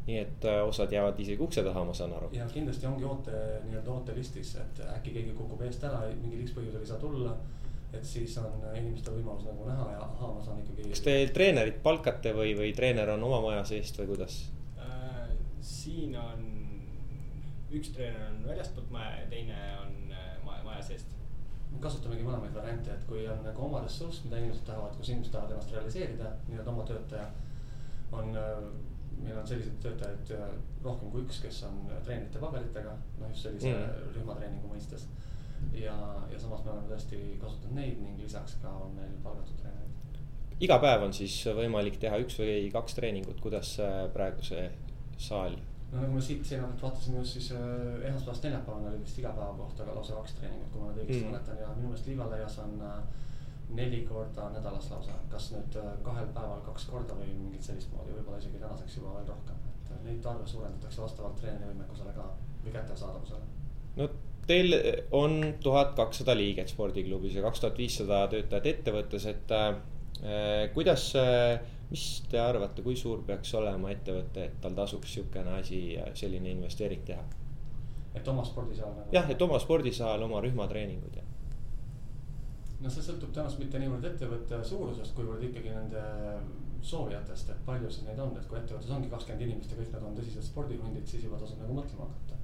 nii 0.08 0.18
et 0.20 0.46
äh, 0.46 0.60
osad 0.68 0.92
jäävad 0.92 1.20
isegi 1.20 1.44
ukse 1.44 1.64
taha, 1.64 1.84
ma 1.86 1.94
saan 1.94 2.14
aru. 2.14 2.30
ja 2.36 2.46
kindlasti 2.52 2.88
ongi 2.88 3.06
oote, 3.08 3.32
nii-öelda 3.64 3.92
ootelistis, 3.92 4.56
et 4.60 4.82
äkki 4.98 5.14
keegi 5.16 5.36
kukub 5.38 5.62
eest 5.64 5.84
ära, 5.88 6.02
mingil 6.22 6.44
X 6.44 6.56
põhjusel 6.58 6.84
ei 6.84 6.90
saa 6.92 7.00
tulla. 7.00 7.36
et 7.94 8.06
siis 8.06 8.36
on 8.42 8.58
inimestel 8.74 9.14
võimalus 9.20 9.46
nagu 9.46 9.68
näha 9.68 9.92
ja 9.92 10.02
ahaa, 10.02 10.34
ma 10.34 10.44
saan 10.44 10.60
ikkagi. 10.60 10.90
kas 10.90 11.04
te 11.06 11.16
treenerit 11.34 11.80
palkate 11.84 12.34
või, 12.36 12.56
või 12.58 12.74
treener 12.76 13.14
on 13.16 13.24
oma 13.24 13.40
maja 13.48 13.64
seest 13.70 14.00
või 14.02 14.12
kuidas 14.12 14.40
äh,? 14.82 15.30
siin 15.62 16.18
on, 16.20 16.48
üks 17.72 17.94
treener 17.96 18.28
on 18.32 18.44
väljastpoolt 18.48 18.92
maja 18.92 19.22
ja 19.22 19.28
teine 19.30 19.60
on 19.86 19.96
äh, 20.12 20.34
maja, 20.46 20.64
maja 20.68 20.84
seest 20.92 21.16
kasutamegi 21.84 22.24
mõlemaid 22.24 22.54
variante, 22.56 22.92
et 22.94 23.08
kui 23.08 23.24
on 23.28 23.40
nagu 23.44 23.64
oma 23.66 23.80
ressurss, 23.84 24.22
mida 24.26 24.38
inimesed 24.40 24.66
tahavad, 24.68 24.94
kus 24.98 25.10
inimesed 25.10 25.34
tahavad 25.34 25.56
ennast 25.56 25.72
realiseerida, 25.74 26.30
nii-öelda 26.48 26.72
oma 26.72 26.86
töötaja 26.88 27.26
on 28.20 28.38
äh, 28.38 28.64
meil 29.24 29.38
on 29.40 29.48
selliseid 29.48 29.80
töötajaid 29.84 30.32
äh, 30.38 30.56
rohkem 30.84 31.12
kui 31.14 31.26
üks, 31.26 31.42
kes 31.44 31.64
on 31.70 31.84
äh, 31.90 32.00
treenerite 32.06 32.42
paberitega, 32.44 32.96
noh 33.20 33.34
just 33.34 33.48
sellise 33.48 33.74
mm. 33.74 34.14
rühmatreeningu 34.18 34.72
mõistes. 34.72 35.08
ja, 35.80 35.96
ja 36.32 36.40
samas 36.40 36.64
me 36.66 36.74
oleme 36.74 36.90
tõesti 36.92 37.20
kasutanud 37.42 37.78
neid 37.80 38.00
ning 38.04 38.20
lisaks 38.20 38.58
ka 38.62 38.72
on 38.86 38.98
meil 38.98 39.14
palgatud 39.24 39.60
treenerid. 39.62 40.24
iga 40.60 40.80
päev 40.84 41.06
on 41.08 41.14
siis 41.16 41.38
võimalik 41.56 42.00
teha 42.02 42.20
üks 42.24 42.40
või 42.40 42.58
kaks 42.74 42.98
treeningut, 43.00 43.40
kuidas 43.42 43.78
praegu 44.14 44.44
see 44.44 44.68
saal? 45.18 45.56
no 45.94 46.02
nagu 46.02 46.18
me 46.18 46.22
siit 46.26 46.46
seina 46.46 46.68
pealt 46.68 46.84
vaatasime 46.88 47.20
just 47.22 47.38
siis 47.38 47.52
äh, 47.54 48.06
esmaspäevast 48.10 48.48
neljapäevani 48.48 48.90
oli 48.92 49.02
vist 49.04 49.20
iga 49.22 49.34
päeva 49.38 49.54
kohta 49.58 49.86
lausa 49.90 50.16
kaks 50.20 50.40
treeningut, 50.40 50.72
kui 50.74 50.82
ma 50.82 50.90
nüüd 50.90 51.04
õigesti 51.04 51.20
mm. 51.22 51.32
mäletan 51.32 51.60
ja 51.62 51.74
minu 51.78 51.92
meelest 51.92 52.10
Liivalaias 52.10 52.58
on 52.64 52.74
äh, 52.88 52.96
neli 53.70 54.02
korda 54.10 54.50
nädalas 54.54 54.90
lausa, 54.92 55.16
kas 55.32 55.52
nüüd 55.56 55.78
äh, 55.82 55.94
kahel 56.06 56.28
päeval 56.36 56.62
kaks 56.68 56.86
korda 56.92 57.16
või 57.18 57.32
mingit 57.38 57.66
sellist 57.66 57.92
moodi, 57.94 58.14
võib-olla 58.18 58.42
isegi 58.42 58.62
tänaseks 58.62 59.00
juba 59.00 59.16
veel 59.18 59.28
rohkem, 59.32 59.64
et 59.72 59.92
äh, 59.92 60.04
neid 60.08 60.30
arve 60.30 60.48
suurendatakse 60.50 61.02
vastavalt 61.02 61.40
treeneri 61.42 61.72
võimekusele 61.72 62.14
ka 62.18 62.28
või 62.66 62.76
kättesaadavusele. 62.76 63.50
no 63.98 64.10
teil 64.48 64.76
on 65.12 65.38
tuhat 65.64 65.96
kakssada 65.98 66.36
liiget 66.38 66.74
spordiklubis 66.74 67.38
ja 67.38 67.46
kaks 67.46 67.64
tuhat 67.64 67.78
viissada 67.80 68.26
töötajat 68.32 68.70
ettevõttes, 68.74 69.30
et 69.32 69.56
äh, 69.58 69.78
kuidas 70.74 71.10
äh,, 71.20 71.62
mis 71.90 72.08
te 72.30 72.40
arvate, 72.40 72.82
kui 72.82 72.96
suur 72.98 73.24
peaks 73.26 73.54
olema 73.58 73.92
ettevõte, 73.94 74.50
et 74.50 74.60
tal 74.62 74.76
tasuks 74.78 75.18
sihukene 75.18 75.60
asi, 75.60 75.86
selline 76.20 76.54
investeering 76.54 77.04
teha? 77.08 77.26
et 78.14 78.28
oma 78.28 78.46
spordisaal 78.46 78.94
nagu? 78.94 79.14
jah, 79.16 79.30
et 79.30 79.42
oma 79.42 79.60
spordisaal, 79.62 80.22
oma 80.28 80.42
rühmatreeningud 80.46 81.18
ja 81.18 81.23
no 82.84 82.92
see 82.92 83.06
sõltub 83.06 83.32
tõenäoliselt 83.32 83.64
mitte 83.64 83.80
niivõrd 83.80 84.06
ettevõtte 84.10 84.60
suurusest, 84.68 85.16
kuivõrd 85.16 85.44
ikkagi 85.48 85.72
nende 85.72 86.04
soovijatest, 86.84 87.54
et 87.54 87.66
palju 87.68 87.90
siis 87.92 88.08
neid 88.08 88.20
on, 88.20 88.36
et 88.38 88.48
kui 88.50 88.60
ettevõttes 88.60 88.92
ongi 88.92 89.12
kakskümmend 89.12 89.46
inimest 89.46 89.72
ja 89.72 89.80
kõik 89.80 89.94
nad 89.96 90.08
on 90.10 90.18
tõsised 90.18 90.48
spordihundid, 90.50 91.06
siis 91.08 91.24
juba 91.24 91.40
tasub 91.40 91.62
nagu 91.64 91.78
mõtlema 91.80 92.10
hakata. 92.10 92.40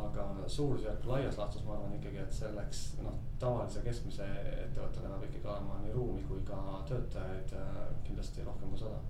aga 0.00 0.24
suurusjärk 0.46 1.06
laias 1.06 1.36
laastus 1.38 1.64
ma 1.66 1.72
arvan 1.74 1.94
ikkagi, 1.96 2.18
et 2.22 2.34
selleks 2.34 2.82
noh, 3.02 3.16
tavalise 3.42 3.82
keskmise 3.82 4.26
ettevõttele 4.66 5.08
peab 5.10 5.24
ikkagi 5.26 5.48
olema 5.50 5.78
nii 5.82 5.94
ruumi 5.94 6.22
kui 6.28 6.42
ka 6.46 6.60
töötajaid 6.88 7.54
äh, 7.58 7.80
kindlasti 8.06 8.46
rohkem 8.46 8.70
kui 8.70 8.78
sada. 8.78 9.00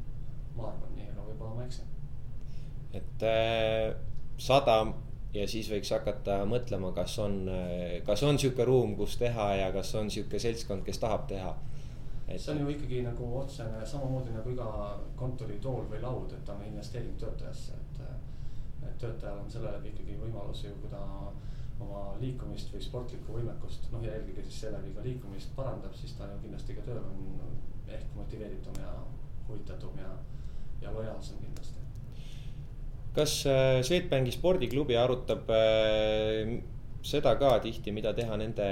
ma 0.56 0.70
arvan 0.72 0.96
nii, 0.96 1.10
aga 1.12 1.26
võib-olla 1.28 1.58
ma 1.58 1.66
eksin. 1.68 1.84
et 3.00 3.28
äh, 3.28 3.94
sada 4.38 4.80
ja 5.34 5.46
siis 5.48 5.68
võiks 5.70 5.90
hakata 5.94 6.40
mõtlema, 6.48 6.92
kas 6.96 7.16
on, 7.22 7.42
kas 8.06 8.22
on 8.26 8.38
sihuke 8.38 8.64
ruum, 8.66 8.96
kus 8.98 9.16
teha 9.20 9.50
ja 9.60 9.68
kas 9.74 9.92
on 10.00 10.10
sihuke 10.10 10.40
seltskond, 10.42 10.84
kes 10.86 10.98
tahab 11.02 11.28
teha. 11.30 11.52
Et... 12.26 12.38
see 12.38 12.54
on 12.54 12.62
ju 12.62 12.72
ikkagi 12.74 13.02
nagu 13.02 13.28
otsene 13.40 13.86
samamoodi 13.86 14.34
nagu 14.34 14.52
iga 14.54 14.66
kontoritool 15.18 15.88
või 15.90 16.02
laud, 16.02 16.34
et 16.34 16.44
ta 16.46 16.54
on 16.54 16.66
investeering 16.66 17.16
töötajasse, 17.18 17.78
et. 17.78 18.02
et 18.86 18.98
töötajal 19.02 19.40
on 19.42 19.50
selle 19.50 19.72
läbi 19.74 19.90
ikkagi 19.94 20.18
võimalus 20.20 20.64
ju, 20.64 20.74
kui 20.82 20.90
ta 20.92 21.02
oma 21.80 22.02
liikumist 22.20 22.74
või 22.74 22.84
sportlikku 22.84 23.38
võimekust, 23.38 23.88
noh 23.92 24.04
ja 24.04 24.14
eelkõige 24.18 24.44
siis 24.46 24.62
seeläbi 24.66 24.94
ka 24.94 25.04
liikumist 25.06 25.54
parandab, 25.56 25.94
siis 25.96 26.14
ta 26.18 26.28
ju 26.28 26.38
kindlasti 26.44 26.76
ka 26.76 26.86
tööl 26.86 27.02
on 27.02 27.40
ehk 27.90 28.14
motiveeritum 28.14 28.82
ja 28.82 28.94
huvitatum 29.48 29.98
ja, 29.98 30.10
ja 30.84 30.92
lojaalsem 30.94 31.40
kindlasti 31.42 31.79
kas 33.14 33.44
äh, 33.46 33.80
Swedbanki 33.82 34.32
spordiklubi 34.34 34.96
arutab 34.96 35.50
äh, 35.50 36.60
seda 37.02 37.34
ka 37.40 37.56
tihti, 37.64 37.92
mida 37.92 38.12
teha 38.14 38.36
nende 38.38 38.68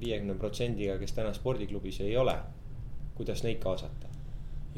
viiekümne 0.00 0.36
protsendiga, 0.38 0.96
kes 1.00 1.16
täna 1.16 1.34
spordiklubis 1.36 2.00
ei 2.04 2.16
ole? 2.16 2.36
kuidas 3.20 3.42
neid 3.44 3.58
kaasata? 3.60 4.08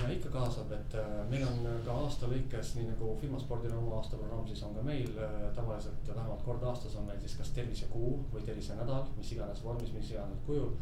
ja 0.00 0.09
ikka 0.11 0.31
kaasab, 0.33 0.73
et 0.75 0.95
äh, 0.99 1.11
meil 1.31 1.45
on 1.47 1.66
ka 1.85 1.95
aasta 2.07 2.26
lõikes, 2.31 2.73
nii 2.78 2.88
nagu 2.88 3.12
firmaspordil 3.21 3.75
on 3.76 3.85
oma 3.85 4.00
aastaprogramm, 4.00 4.49
siis 4.49 4.62
on 4.66 4.73
ka 4.75 4.83
meil 4.87 5.12
tavaliselt 5.54 6.09
vähemalt 6.09 6.42
kord 6.47 6.64
aastas 6.71 6.97
on 6.99 7.07
meil 7.07 7.21
siis 7.21 7.37
kas 7.38 7.52
tervisekuu 7.59 8.16
või 8.33 8.42
tervisenädal, 8.49 9.04
mis 9.19 9.35
iganes 9.37 9.62
vormis, 9.62 9.92
mis 9.95 10.11
iganes 10.14 10.40
kujul. 10.49 10.73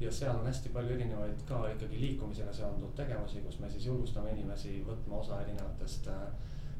ja 0.00 0.10
seal 0.12 0.36
on 0.36 0.46
hästi 0.46 0.74
palju 0.74 0.94
erinevaid 0.94 1.40
ka 1.46 1.62
ikkagi 1.70 2.00
liikumisega 2.00 2.52
seonduvaid 2.52 2.98
tegevusi, 2.98 3.40
kus 3.46 3.58
me 3.62 3.70
siis 3.70 3.86
julgustame 3.86 4.34
inimesi 4.34 4.82
võtma 4.86 5.22
osa 5.22 5.40
erinevatest 5.46 6.10
äh, 6.12 6.26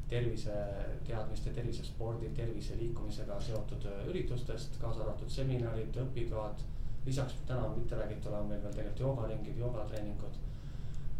terviseteadmiste, 0.09 1.53
tervisespordi, 1.53 2.29
tervise 2.35 2.77
liikumisega 2.79 3.39
seotud 3.41 3.85
äh, 3.85 4.03
üritustest, 4.09 4.79
kaasa 4.81 5.03
arvatud 5.05 5.29
seminarid, 5.29 6.01
õpitoad. 6.05 6.65
lisaks 7.05 7.35
täna 7.47 7.67
mitte 7.75 7.95
räägitule 7.95 8.35
on 8.37 8.47
meil 8.47 8.63
veel 8.63 8.73
tegelikult 8.73 8.99
joogaringid, 8.99 9.57
joogatreeningud 9.57 10.39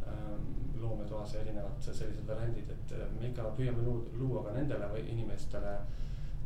ähm, 0.08 0.50
loometoas 0.82 1.34
ja 1.34 1.42
erinevad 1.42 1.80
sellised 1.82 2.28
variandid, 2.28 2.70
et 2.70 2.92
äh, 2.98 3.06
me 3.20 3.30
ikka 3.30 3.52
püüame 3.58 3.86
luua 4.20 4.44
ka 4.44 4.58
nendele 4.58 4.90
inimestele 5.06 5.78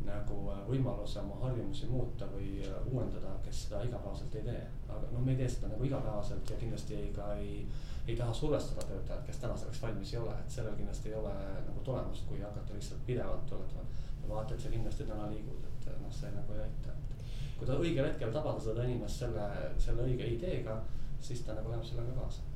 nagu 0.03 0.37
äh, 0.51 0.61
võimaluse 0.67 1.21
oma 1.21 1.39
harjumusi 1.45 1.87
muuta 1.91 2.27
või 2.33 2.59
uuendada, 2.91 3.37
kes 3.45 3.65
seda 3.65 3.83
igapäevaselt 3.87 4.35
ei 4.35 4.45
tee. 4.49 4.61
aga 4.89 5.09
noh, 5.11 5.23
me 5.23 5.33
ei 5.33 5.41
tee 5.41 5.49
seda 5.49 5.71
nagu 5.73 5.89
igapäevaselt 5.89 6.49
ja 6.49 6.61
kindlasti 6.61 7.01
ka 7.15 7.33
ei 7.39 7.65
ei 8.07 8.15
taha 8.19 8.33
survestada 8.33 8.83
töötajat, 8.87 9.25
kes 9.25 9.37
täna 9.39 9.57
selleks 9.57 9.81
valmis 9.81 10.13
ei 10.13 10.19
ole, 10.19 10.33
et 10.39 10.51
sellel 10.51 10.75
kindlasti 10.75 11.09
ei 11.09 11.15
ole 11.15 11.33
nagu 11.67 11.83
tulemust, 11.87 12.25
kui 12.27 12.41
hakata 12.41 12.75
lihtsalt 12.75 13.05
pidevalt 13.05 13.45
tuletama. 13.45 13.87
vaata, 14.27 14.53
et 14.53 14.59
sa 14.59 14.69
kindlasti 14.69 15.03
täna 15.03 15.29
liigud, 15.31 15.65
et 15.67 15.87
noh, 16.01 16.11
see 16.11 16.31
nagu 16.31 16.53
ei 16.53 16.61
aita, 16.63 16.95
kui 17.57 17.67
ta 17.67 17.79
õigel 17.79 18.07
hetkel 18.07 18.31
tabada 18.31 18.59
seda 18.59 18.87
inimest 18.87 19.23
selle, 19.23 19.49
selle 19.85 20.07
õige 20.07 20.31
ideega, 20.35 20.81
siis 21.21 21.43
ta 21.43 21.55
nagu 21.59 21.71
läheb 21.71 21.85
sellega 21.87 22.15
kaasa 22.19 22.43
Äh, 22.43 22.52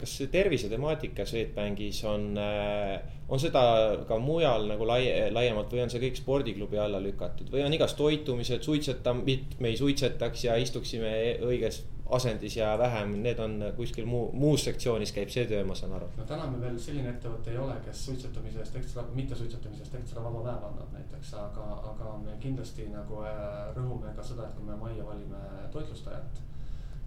kas 0.00 0.12
see 0.16 0.30
tervise 0.32 0.70
temaatika 0.72 1.26
Swedbankis 1.28 1.98
on, 2.08 2.30
äh, 2.40 2.94
on 3.28 3.40
seda 3.40 3.62
ka 4.08 4.16
mujal 4.18 4.64
nagu 4.70 4.86
lai-, 4.88 5.28
laiemalt 5.32 5.72
või 5.74 5.82
on 5.84 5.92
see 5.92 6.00
kõik 6.00 6.16
spordiklubi 6.22 6.80
alla 6.80 7.00
lükatud 7.02 7.52
või 7.52 7.66
on 7.66 7.76
igas 7.76 7.92
toitumised, 7.98 8.64
suitsetamine, 8.64 9.60
me 9.60 9.72
ei 9.72 9.76
suitsetaks 9.76 10.46
ja 10.48 10.56
istuksime 10.56 11.12
õiges 11.44 11.82
asendis 12.10 12.56
ja 12.56 12.72
vähem, 12.78 13.12
need 13.22 13.38
on 13.38 13.60
kuskil 13.76 14.08
muu, 14.08 14.30
muus 14.32 14.64
sektsioonis 14.66 15.12
käib 15.14 15.30
see 15.30 15.44
töö, 15.46 15.60
ma 15.68 15.76
saan 15.78 15.92
aru. 15.98 16.08
no 16.16 16.24
täna 16.26 16.48
me 16.50 16.58
veel 16.64 16.78
selline 16.80 17.12
ettevõte 17.12 17.52
ei 17.52 17.60
ole, 17.60 17.76
kes 17.84 18.04
suitsetamise 18.08 18.64
eest 18.64 18.80
ekstra, 18.80 19.04
mittesuitsetamise 19.14 19.84
eest 19.84 19.98
ekstra 20.00 20.24
vaba 20.24 20.40
päeva 20.48 20.72
annab 20.72 20.96
näiteks, 20.96 21.34
aga, 21.38 21.66
aga 21.92 22.16
me 22.24 22.40
kindlasti 22.42 22.88
nagu 22.90 23.22
äh, 23.28 23.74
rõhume 23.76 24.16
ka 24.16 24.24
seda, 24.26 24.48
et 24.48 24.56
kui 24.56 24.66
me 24.66 24.80
majja 24.80 25.06
valime 25.06 25.44
toitlustajat 25.76 26.48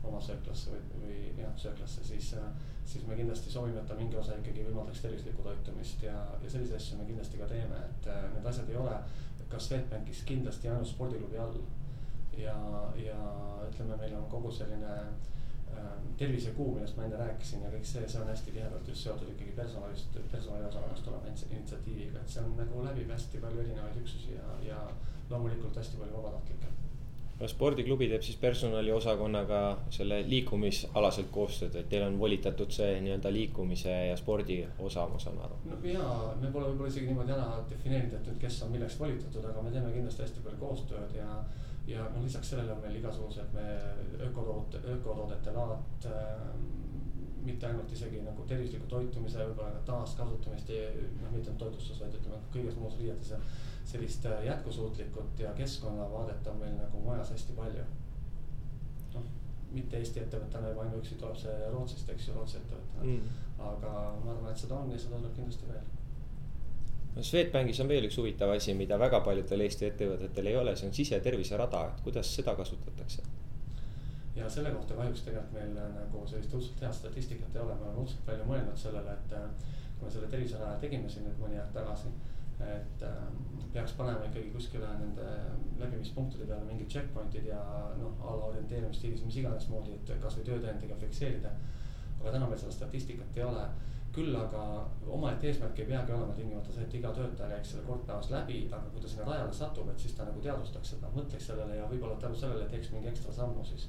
oma 0.03 0.22
sööklasse 0.22 0.72
või, 0.74 1.01
või 1.03 1.43
jah, 1.43 1.53
sööklasse, 1.60 2.03
siis, 2.03 2.33
siis 2.86 3.05
me 3.07 3.17
kindlasti 3.17 3.51
soovime, 3.51 3.79
et 3.79 3.88
ta 3.88 3.98
mingi 3.98 4.17
osa 4.19 4.38
ikkagi 4.39 4.65
võimaldaks 4.67 5.03
tervislikku 5.05 5.45
toitumist 5.45 6.03
ja, 6.03 6.15
ja 6.43 6.50
selliseid 6.50 6.79
asju 6.79 7.00
me 7.00 7.07
kindlasti 7.07 7.39
ka 7.39 7.48
teeme, 7.51 7.79
et 7.89 8.10
äh, 8.12 8.25
need 8.36 8.50
asjad 8.51 8.72
ei 8.72 8.79
ole 8.79 8.98
ka 9.51 9.62
Swedbankis 9.62 10.24
kindlasti 10.27 10.69
ainult 10.69 10.89
spordiklubi 10.89 11.39
all. 11.39 11.62
ja, 12.38 12.57
ja 12.98 13.17
ütleme, 13.69 13.98
meil 14.01 14.15
on 14.17 14.25
kogu 14.29 14.51
selline 14.51 14.93
äh, 14.98 15.89
tervisekuu, 16.17 16.74
millest 16.75 16.98
ma 16.98 17.07
enne 17.07 17.19
rääkisin 17.22 17.63
ja 17.63 17.72
kõik 17.74 17.88
see, 17.88 18.07
see 18.10 18.22
on 18.22 18.31
hästi 18.31 18.55
tihedalt 18.55 18.88
just 18.89 19.05
seotud 19.05 19.29
ikkagi 19.36 19.55
personalist, 19.57 20.17
personaliosakonnast 20.31 21.12
oleva 21.12 21.31
initsiatiiviga, 21.31 22.19
et 22.19 22.36
see 22.36 22.43
on 22.43 22.57
nagu 22.60 22.86
läbib 22.86 23.13
hästi 23.13 23.43
palju 23.43 23.65
erinevaid 23.65 24.01
üksusi 24.03 24.36
ja, 24.36 24.55
ja 24.65 24.88
loomulikult 25.29 25.77
hästi 25.77 26.01
palju 26.01 26.17
vabatahtlikke 26.17 26.82
spordiklubi 27.50 28.07
teeb 28.12 28.23
siis 28.25 28.38
personaliosakonnaga 28.41 29.62
selle 29.93 30.21
liikumisalaselt 30.27 31.31
koostööd, 31.33 31.75
et 31.79 31.89
teil 31.91 32.05
on 32.05 32.19
volitatud 32.19 32.71
see 32.73 33.00
nii-öelda 33.05 33.31
liikumise 33.33 33.95
ja 34.09 34.15
spordi 34.19 34.62
osa, 34.79 35.07
ma 35.09 35.19
saan 35.19 35.41
aru. 35.45 35.59
no 35.69 35.79
ja 35.88 36.05
me 36.41 36.51
pole 36.53 36.71
võib-olla 36.71 36.93
isegi 36.93 37.09
niimoodi 37.09 37.35
ära 37.35 37.59
defineerinud, 37.69 38.31
et 38.31 38.39
kes 38.45 38.62
on 38.65 38.73
milleks 38.75 39.00
volitatud, 39.00 39.50
aga 39.50 39.65
me 39.65 39.73
teeme 39.73 39.91
kindlasti 39.95 40.25
hästi 40.25 40.45
palju 40.45 40.62
koostööd 40.62 41.17
ja. 41.17 41.29
ja 41.88 42.07
noh, 42.13 42.23
lisaks 42.23 42.53
sellele 42.53 42.75
on 42.75 42.81
meil 42.85 42.95
igasugused 43.01 43.57
me 43.57 43.67
ökotoote, 44.29 44.83
ökotoodete 44.95 45.57
laad 45.57 46.07
äh, 46.07 46.47
mitte 47.43 47.67
ainult 47.67 47.91
isegi 47.91 48.21
nagu 48.23 48.45
tervisliku 48.47 48.88
toitumise, 48.88 49.43
võib-olla 49.50 49.75
ka 49.75 49.83
taaskasutamist, 49.91 50.71
noh 51.19 51.31
mitte 51.33 51.51
ainult 51.51 51.59
toitlustus, 51.65 52.00
vaid 52.00 52.15
ütleme 52.19 52.39
kõiges 52.55 52.79
muus 52.79 52.95
riietes 53.01 53.33
ja 53.35 53.39
sellist 53.85 54.25
äh, 54.25 54.45
jätkusuutlikut 54.45 55.39
ja 55.39 55.53
keskkonnavaadet 55.57 56.47
on 56.47 56.57
meil 56.57 56.75
nagu 56.77 57.01
majas 57.05 57.31
hästi 57.35 57.53
palju. 57.57 57.83
noh, 59.13 59.25
mitte 59.71 59.97
Eesti 59.97 60.23
ettevõttena 60.23 60.69
juba 60.69 60.85
ainuüksi 60.85 61.17
tuleb 61.19 61.35
see 61.37 61.71
Rootsist, 61.71 62.09
eks 62.09 62.27
ju, 62.27 62.37
Rootsi 62.37 62.57
ettevõttena 62.57 63.03
mm., 63.03 63.41
aga 63.59 63.91
ma 64.23 64.31
arvan, 64.31 64.51
et 64.51 64.63
seda 64.63 64.79
on 64.79 64.91
ja 64.91 64.99
seda 64.99 65.19
tuleb 65.19 65.35
kindlasti 65.35 65.69
veel 65.69 65.83
no 67.15 67.23
Swedbankis 67.23 67.79
on 67.83 67.91
veel 67.91 68.07
üks 68.07 68.17
huvitav 68.17 68.55
asi, 68.55 68.73
mida 68.77 68.97
väga 68.99 69.21
paljudel 69.25 69.67
Eesti 69.67 69.89
ettevõtetel 69.91 70.49
ei 70.49 70.57
ole, 70.57 70.75
see 70.75 70.89
on 70.89 70.97
siseterviserada, 70.97 71.85
et 71.91 72.03
kuidas 72.07 72.35
seda 72.39 72.55
kasutatakse? 72.59 73.25
ja 74.35 74.49
selle 74.49 74.71
kohta 74.73 74.95
kahjuks 74.97 75.21
tegelikult 75.27 75.53
meil 75.59 75.77
äh, 75.77 75.89
nagu 75.93 76.25
sellist 76.27 76.53
õudselt 76.57 76.79
head 76.81 76.95
statistikat 76.97 77.55
ei 77.55 77.61
ole, 77.61 77.75
me 77.77 77.89
oleme 77.89 78.01
õudselt 78.01 78.23
palju 78.25 78.47
mõelnud 78.49 78.79
sellele, 78.79 79.13
et 79.13 79.35
äh, 79.37 79.73
kui 79.97 80.07
me 80.07 80.13
selle 80.15 80.29
terviseraja 80.31 80.79
tegime 80.81 81.09
siin 81.09 81.27
nüüd 81.27 81.37
mõni 81.43 81.59
aeg 81.61 81.75
tagasi 81.75 82.09
et 82.75 83.05
äh, 83.08 83.22
peaks 83.74 83.96
panema 83.98 84.25
ikkagi 84.27 84.51
kuskile 84.53 84.89
nende 85.00 85.29
läbimispunktide 85.79 86.46
peale 86.50 86.65
mingid 86.67 86.91
checkpoint'id 86.93 87.48
ja 87.50 87.62
noh, 88.00 88.20
a 88.22 88.36
la 88.38 88.51
orienteerimisstiilis, 88.51 89.24
mis 89.25 89.39
iganes 89.41 89.65
moodi, 89.72 89.96
et 89.98 90.13
kasvõi 90.22 90.46
töötõendiga 90.50 90.98
fikseerida. 91.01 91.55
aga 92.20 92.36
täna 92.36 92.46
meil 92.48 92.60
seda 92.62 92.72
statistikat 92.72 93.38
ei 93.38 93.43
ole. 93.43 93.65
küll 94.13 94.36
aga 94.38 94.63
omaette 95.10 95.48
eesmärk 95.50 95.79
ei 95.79 95.88
peagi 95.89 96.13
olema 96.13 96.34
tingimata 96.38 96.72
see, 96.72 96.84
et 96.84 96.96
iga 97.00 97.10
töötaja 97.17 97.55
käiks 97.55 97.72
selle 97.72 97.86
kord 97.88 98.03
päevas 98.05 98.29
läbi, 98.29 98.60
aga 98.70 98.91
kui 98.93 99.01
ta 99.01 99.08
sinna 99.10 99.25
rajale 99.25 99.53
satub, 99.60 99.89
et 99.89 100.00
siis 100.00 100.13
ta 100.13 100.27
nagu 100.27 100.41
teadvustaks 100.41 100.91
seda, 100.93 101.10
mõtleks 101.15 101.48
sellele 101.50 101.79
ja 101.79 101.88
võib-olla 101.89 102.20
tänu 102.22 102.38
sellele 102.38 102.67
teeks 102.70 102.91
mingi 102.93 103.10
ekstra 103.10 103.34
sammu 103.34 103.65
siis 103.65 103.88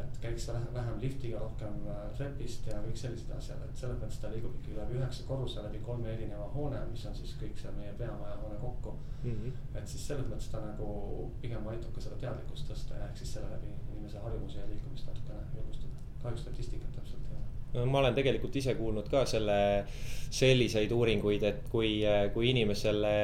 et 0.00 0.18
käiks 0.22 0.48
vähem 0.74 1.00
liftiga, 1.00 1.38
rohkem 1.42 1.86
äh, 1.90 2.02
trepist 2.16 2.66
ja 2.66 2.80
kõik 2.84 2.98
sellised 2.98 3.30
asjad, 3.36 3.62
et 3.66 3.78
selles 3.78 3.98
mõttes 4.00 4.20
ta 4.22 4.30
liigub 4.32 4.54
ikkagi 4.58 4.78
läbi 4.78 4.98
üheksa 4.98 5.26
korruse, 5.28 5.62
läbi 5.64 5.80
kolme 5.86 6.12
erineva 6.14 6.48
hoone, 6.54 6.80
mis 6.90 7.04
on 7.08 7.16
siis 7.18 7.34
kõik 7.40 7.58
see 7.60 7.72
meie 7.76 7.92
peamaja 7.98 8.38
hoone 8.42 8.58
kokku 8.62 8.94
mm. 9.22 9.32
-hmm. 9.32 9.78
et 9.80 9.88
siis 9.88 10.06
selles 10.10 10.28
mõttes 10.30 10.50
ta 10.52 10.62
nagu 10.64 11.30
pigem 11.42 11.68
aitab 11.74 11.94
ka 11.94 12.04
seda 12.06 12.20
teadlikkust 12.24 12.70
tõsta 12.70 12.98
ja 12.98 13.08
ehk 13.08 13.22
siis 13.22 13.34
selle 13.36 13.50
läbi 13.54 13.74
inimese 13.94 14.24
harjumusi 14.24 14.58
ja 14.58 14.66
liikumist 14.70 15.06
natukene 15.06 15.44
julgustada. 15.56 15.94
kahjuks 16.22 16.42
statistikat 16.42 16.92
täpselt 16.96 17.30
ei 17.30 17.80
ole. 17.80 17.86
ma 17.90 17.98
olen 17.98 18.14
tegelikult 18.14 18.56
ise 18.56 18.74
kuulnud 18.74 19.08
ka 19.08 19.24
selle, 19.26 19.86
selliseid 20.30 20.90
uuringuid, 20.92 21.42
et 21.42 21.68
kui, 21.68 22.02
kui 22.34 22.50
inimesele 22.50 23.16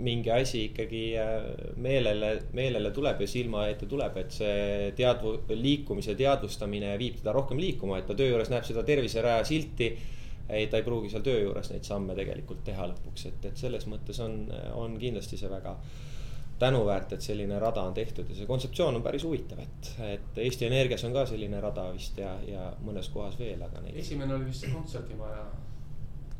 mingi 0.00 0.30
asi 0.30 0.64
ikkagi 0.70 1.02
äh, 1.20 1.48
meelele, 1.80 2.32
meelele 2.56 2.92
tuleb 2.94 3.20
ja 3.20 3.28
silma 3.28 3.66
ette 3.70 3.88
tuleb, 3.90 4.16
et 4.22 4.34
see 4.34 4.92
teadvu-, 4.98 5.38
liikumise 5.56 6.16
teadvustamine 6.18 6.94
viib 7.00 7.20
teda 7.20 7.34
rohkem 7.36 7.60
liikuma, 7.60 8.00
et 8.00 8.08
ta 8.08 8.16
töö 8.18 8.32
juures 8.32 8.50
näeb 8.52 8.66
seda 8.66 8.84
terviseraja 8.86 9.44
silti. 9.48 9.90
ei, 10.50 10.66
ta 10.66 10.80
ei 10.80 10.82
pruugi 10.82 11.10
seal 11.12 11.22
töö 11.22 11.44
juures 11.44 11.68
neid 11.70 11.84
samme 11.86 12.14
tegelikult 12.18 12.64
teha 12.66 12.88
lõpuks, 12.90 13.26
et, 13.28 13.44
et 13.52 13.60
selles 13.60 13.84
mõttes 13.86 14.18
on, 14.24 14.40
on 14.74 14.96
kindlasti 14.98 15.38
see 15.38 15.50
väga 15.50 15.76
tänuväärt, 16.60 17.12
et 17.14 17.22
selline 17.24 17.58
rada 17.62 17.84
on 17.86 17.94
tehtud 17.94 18.28
ja 18.28 18.34
see 18.36 18.48
kontseptsioon 18.48 18.98
on 18.98 19.04
päris 19.04 19.22
huvitav, 19.24 19.62
et, 19.62 19.92
et 20.08 20.40
Eesti 20.44 20.66
Energias 20.66 21.04
on 21.06 21.14
ka 21.14 21.22
selline 21.30 21.60
rada 21.62 21.86
vist 21.94 22.18
ja, 22.18 22.34
ja 22.44 22.66
mõnes 22.84 23.08
kohas 23.14 23.38
veel, 23.38 23.62
aga 23.62 23.84
neid. 23.84 24.00
esimene 24.02 24.34
oli 24.36 24.50
vist 24.50 24.66
see 24.66 24.74
kontserdimaja, 24.74 25.46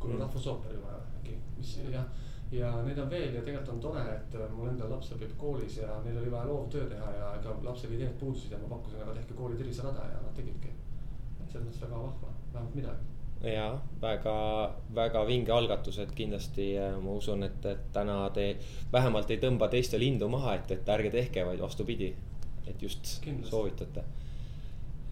kui 0.00 0.10
mm. 0.10 0.24
Rahvusooperi 0.26 0.82
maja 0.82 0.98
äkki, 1.20 1.38
mis 1.60 1.78
jah 1.94 2.10
ja 2.52 2.70
neid 2.82 2.98
on 2.98 3.10
veel 3.10 3.34
ja 3.34 3.42
tegelikult 3.46 3.74
on 3.74 3.80
tore, 3.80 4.02
et 4.14 4.34
äh, 4.34 4.50
mul 4.54 4.72
endal 4.72 4.90
laps 4.90 5.12
õpib 5.14 5.36
koolis 5.38 5.78
ja 5.82 6.00
neil 6.04 6.18
oli 6.18 6.32
vaja 6.32 6.48
loovtöö 6.50 6.88
teha 6.90 7.12
ja 7.18 7.30
ega 7.38 7.54
lapsel 7.62 7.94
ideed 7.94 8.16
puudusid 8.18 8.54
ja 8.54 8.58
ma 8.58 8.74
pakkusin, 8.74 9.04
aga 9.04 9.14
tehke 9.18 9.38
kooli 9.38 9.58
terviserada 9.60 10.08
ja 10.10 10.18
nad 10.24 10.34
tegidki. 10.34 10.74
et 11.40 11.50
selles 11.52 11.66
mõttes 11.68 11.82
väga 11.86 12.02
vahva, 12.02 12.34
vähemalt 12.52 12.74
midagi 12.74 13.10
ja 13.54 13.68
väga, 14.02 14.36
väga 14.94 15.24
vinge 15.26 15.52
algatus, 15.52 15.98
et 15.98 16.10
kindlasti 16.16 16.72
äh, 16.78 16.96
ma 17.00 17.14
usun, 17.16 17.46
et, 17.46 17.64
et 17.66 17.86
täna 17.92 18.22
te 18.34 18.50
vähemalt 18.92 19.30
ei 19.30 19.40
tõmba 19.40 19.70
teiste 19.72 19.98
lindu 19.98 20.28
maha, 20.28 20.58
et, 20.58 20.74
et 20.76 20.88
ärge 20.96 21.12
tehke, 21.14 21.46
vaid 21.46 21.62
vastupidi, 21.62 22.10
et 22.66 22.82
just 22.82 23.20
kindlasti. 23.24 23.50
soovitate 23.50 24.04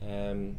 ehm, 0.02 0.50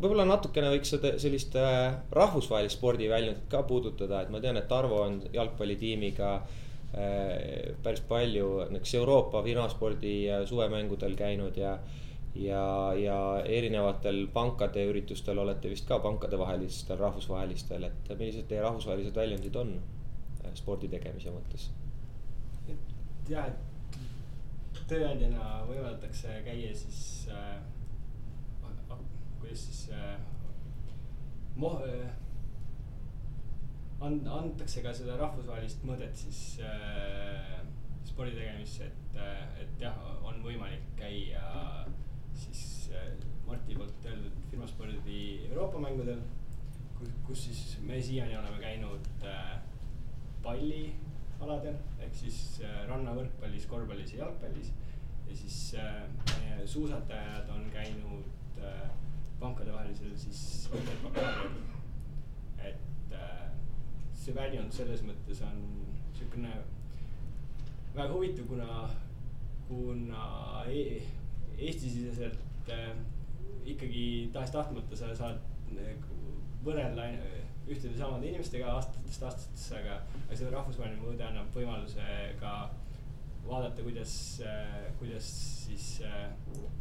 võib-olla 0.00 0.26
natukene 0.26 0.72
võiks 0.72 0.92
seda 0.94 1.14
sellist 1.22 1.56
äh, 1.58 1.94
rahvusvahelist 2.16 2.78
spordiväljundit 2.78 3.48
ka 3.52 3.62
puudutada, 3.68 4.22
et 4.22 4.32
ma 4.34 4.40
tean, 4.42 4.58
et 4.58 4.68
Tarvo 4.70 5.02
on 5.04 5.18
jalgpallitiimiga 5.34 6.30
äh, 6.36 7.74
päris 7.84 8.04
palju 8.08 8.52
näiteks 8.70 8.94
Euroopa 9.00 9.42
finaspordi 9.46 10.14
äh, 10.30 10.46
suvemängudel 10.48 11.16
käinud 11.18 11.58
ja. 11.60 11.76
ja, 12.34 12.64
ja 12.96 13.18
erinevatel 13.44 14.24
pankade 14.32 14.86
üritustel 14.88 15.38
olete 15.38 15.70
vist 15.70 15.88
ka 15.88 16.00
pankadevahelistel 16.04 16.98
rahvusvahelistel, 16.98 17.90
et 17.90 18.14
millised 18.16 18.48
teie 18.48 18.62
rahvusvahelised 18.64 19.16
väljundid 19.16 19.58
on 19.60 19.76
spordi 20.58 20.88
tegemise 20.90 21.30
mõttes? 21.30 21.68
jah, 23.28 23.46
et 23.46 24.80
tööandjana 24.90 25.60
võimaldatakse 25.68 26.40
käia 26.44 26.72
siis 26.74 27.28
äh 27.30 27.71
kuidas 29.42 29.66
siis 29.68 29.82
äh, 29.92 30.16
mo- 31.56 31.80
äh,, 31.84 32.10
and-, 34.00 34.28
antakse 34.28 34.82
ka 34.84 34.94
seda 34.94 35.18
rahvusvahelist 35.20 35.84
mõõdet 35.86 36.16
siis 36.24 36.42
äh, 36.64 37.60
spordi 38.08 38.36
tegemisse, 38.38 38.88
et 38.88 39.18
äh,, 39.18 39.60
et 39.64 39.82
jah, 39.82 39.98
on 40.26 40.40
võimalik 40.44 40.88
käia 40.98 41.42
siis 42.34 42.90
äh, 42.94 43.12
Marti 43.46 43.74
poolt 43.76 44.06
öeldud 44.08 44.36
firmaspordi 44.48 45.18
Euroopa 45.50 45.80
mängudel, 45.82 46.22
kus, 46.98 47.10
kus 47.26 47.44
siis 47.48 47.62
me 47.84 47.98
siiani 48.00 48.36
oleme 48.38 48.60
käinud 48.62 49.26
äh, 49.28 49.58
pallialadel 50.42 51.76
ehk 52.02 52.14
siis 52.16 52.38
äh, 52.64 52.82
rannavõrkpallis, 52.88 53.66
korvpallis 53.70 54.14
ja 54.14 54.24
jalgpallis. 54.24 54.72
ja 55.28 55.36
siis 55.36 55.58
äh, 55.80 56.02
meie 56.30 56.66
suusatajad 56.66 57.50
on 57.54 57.68
käinud 57.74 58.58
äh, 58.62 58.88
pankadevahelisel 59.42 60.14
siis 60.18 60.42
et 62.70 63.16
äh, 63.18 63.48
see 64.16 64.34
väljund 64.36 64.74
selles 64.74 65.02
mõttes 65.06 65.42
on 65.46 65.62
siukene 66.16 66.54
väga 67.96 68.12
huvitav, 68.14 68.46
kuna, 68.48 68.88
kuna 69.68 70.26
e 70.70 71.02
Eesti-siseselt 71.62 72.70
äh, 72.72 72.94
ikkagi 73.68 74.30
tahes-tahtmata 74.34 74.96
sa 74.98 75.12
saad 75.14 75.42
nagu 75.72 76.20
võrrelda 76.64 77.08
ühtede 77.70 77.94
samade 77.98 78.28
inimestega 78.28 78.70
aastatest 78.76 79.22
aastatesse, 79.26 79.78
aga, 79.78 79.98
aga 80.24 80.38
see 80.38 80.50
rahvusvaheline 80.50 81.02
mõõde 81.02 81.26
annab 81.26 81.52
võimaluse 81.54 82.06
ka 82.40 82.54
vaadata, 83.48 83.82
kuidas, 83.82 84.14
kuidas 84.98 85.28
siis 85.66 86.02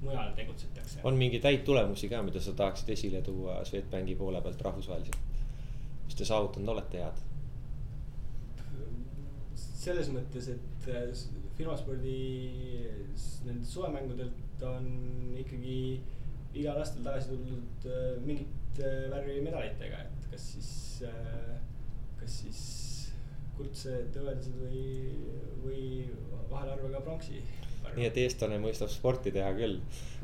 mujal 0.02 0.32
tegutsetakse. 0.36 1.02
on 1.04 1.18
mingeid 1.20 1.44
häid 1.48 1.66
tulemusi 1.68 2.10
ka, 2.10 2.22
mida 2.26 2.42
sa 2.44 2.54
tahaksid 2.58 2.90
esile 2.96 3.22
tuua 3.26 3.62
Swedbanki 3.66 4.16
poole 4.16 4.42
pealt 4.42 4.62
rahvusvaheliselt? 4.70 5.20
mis 6.06 6.16
te 6.20 6.28
saavutanud 6.28 6.74
olete 6.76 7.04
head? 7.04 7.28
selles 9.82 10.12
mõttes, 10.14 10.48
et 10.54 10.90
firmaspordi 11.58 12.18
nendelt 13.46 13.70
suvemängudelt 13.70 14.66
on 14.70 14.90
ikkagi 15.42 15.78
igal 16.54 16.78
aastal 16.78 17.06
tagasi 17.08 17.32
tulnud 17.32 17.88
mingit 18.26 18.82
värvi 19.12 19.40
medalitega, 19.44 20.04
et 20.06 20.28
kas 20.32 20.48
siis, 20.54 20.72
kas 22.20 22.38
siis 22.44 22.62
kuldsed, 23.58 24.16
hõbedased 24.18 24.58
või, 24.62 24.86
või 25.64 25.84
vahel 26.52 26.74
arve 26.76 26.92
ka 26.94 27.04
pronksi. 27.06 27.42
nii 27.96 28.08
et 28.08 28.18
eestlane 28.24 28.60
mõistab 28.62 28.92
sporti 28.92 29.34
teha 29.36 29.52
küll. 29.58 29.80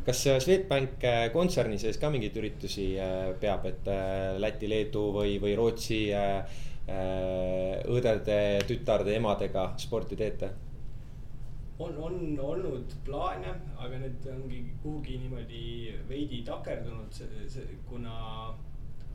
kas 0.06 0.22
Swedbank 0.44 1.04
äh, 1.04 1.26
kontserni 1.34 1.80
sees 1.80 1.98
ka 2.00 2.12
mingeid 2.14 2.38
üritusi 2.40 2.94
äh, 3.00 3.34
peab, 3.42 3.66
et 3.68 3.90
äh, 3.92 4.38
Läti, 4.40 4.70
Leedu 4.70 5.10
või, 5.16 5.40
või 5.44 5.56
Rootsi 5.58 6.06
õdede, 6.88 8.38
tütarde, 8.64 9.18
emadega 9.20 9.74
sporti 9.78 10.16
teete? 10.16 10.54
on, 11.80 11.98
on 11.98 12.40
olnud 12.42 12.94
plaane, 13.06 13.52
aga 13.78 14.00
need 14.02 14.24
ongi 14.32 14.62
kuhugi 14.82 15.18
niimoodi 15.22 15.66
veidi 16.10 16.40
takerdunud, 16.48 17.20
kuna, 17.90 18.16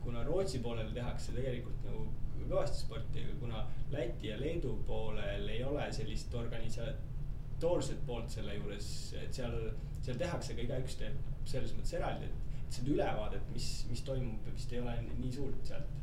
kuna 0.03 0.23
Rootsi 0.23 0.61
poolel 0.63 0.93
tehakse 0.95 1.35
tegelikult 1.35 1.81
nagu 1.89 2.05
kõvasti 2.49 2.83
sporti, 2.83 3.23
aga 3.23 3.39
kuna 3.39 3.63
Läti 3.93 4.29
ja 4.31 4.37
Leedu 4.39 4.75
poolel 4.87 5.49
ei 5.49 5.63
ole 5.63 5.89
sellist 5.93 6.33
organisatoorset 6.35 8.05
poolt 8.07 8.31
selle 8.33 8.55
juures, 8.57 8.87
et 9.21 9.41
seal, 9.41 9.57
seal 10.01 10.17
tehakse 10.21 10.55
ka 10.57 10.65
igaüks 10.65 10.97
teeb 11.01 11.19
selles 11.49 11.75
mõttes 11.77 11.97
eraldi, 11.99 12.29
et 12.29 12.71
seda 12.73 12.95
ülevaadet, 12.95 13.51
mis, 13.53 13.67
mis 13.89 14.01
toimub, 14.07 14.47
vist 14.55 14.71
ei 14.73 14.81
ole 14.81 14.95
nii 15.19 15.31
suurt 15.35 15.69
sealt. 15.73 15.99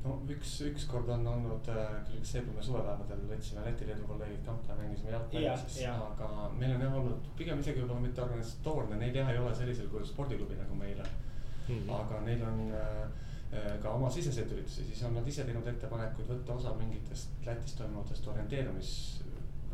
No 0.00 0.14
üks, 0.32 0.54
ükskord 0.64 1.10
on 1.12 1.26
olnud 1.28 1.66
äh, 1.68 1.96
küll 2.08 2.22
Seebume 2.24 2.62
suvepäevadel 2.64 3.26
võtsime 3.28 3.66
Läti-Leedu 3.66 4.06
kolleegid 4.08 4.46
kampa 4.46 4.72
ja 4.72 4.78
mängisime 4.78 5.12
jalgpalli 5.12 5.50
siis 5.60 5.82
ja. 5.82 5.92
aga 6.06 6.46
meil 6.56 6.72
on 6.72 6.84
jah 6.86 6.94
olnud 7.02 7.26
pigem 7.36 7.60
isegi 7.60 7.82
võib-olla 7.82 8.06
mitte 8.06 8.22
organisatoorne, 8.24 8.96
neil 8.96 9.18
jah 9.20 9.28
ei 9.28 9.42
ole 9.42 9.52
sellisel 9.58 9.90
kujul 9.92 10.08
spordiklubi 10.08 10.56
nagu 10.56 10.78
meil 10.80 11.02
on 11.04 11.10
mm.. 11.66 11.92
aga 11.98 12.22
neil 12.24 12.46
on 12.48 12.62
äh, 12.78 13.28
ka 13.82 13.90
oma 13.90 14.10
siseseid 14.14 14.52
üritusi, 14.54 14.84
siis 14.86 15.00
on 15.02 15.16
nad 15.18 15.26
ise 15.26 15.42
teinud 15.42 15.66
ettepanekuid 15.66 16.28
võtta 16.30 16.54
osa 16.54 16.74
mingitest 16.78 17.32
Lätis 17.46 17.74
toimuvatest 17.78 18.28
orienteerumis 18.30 18.92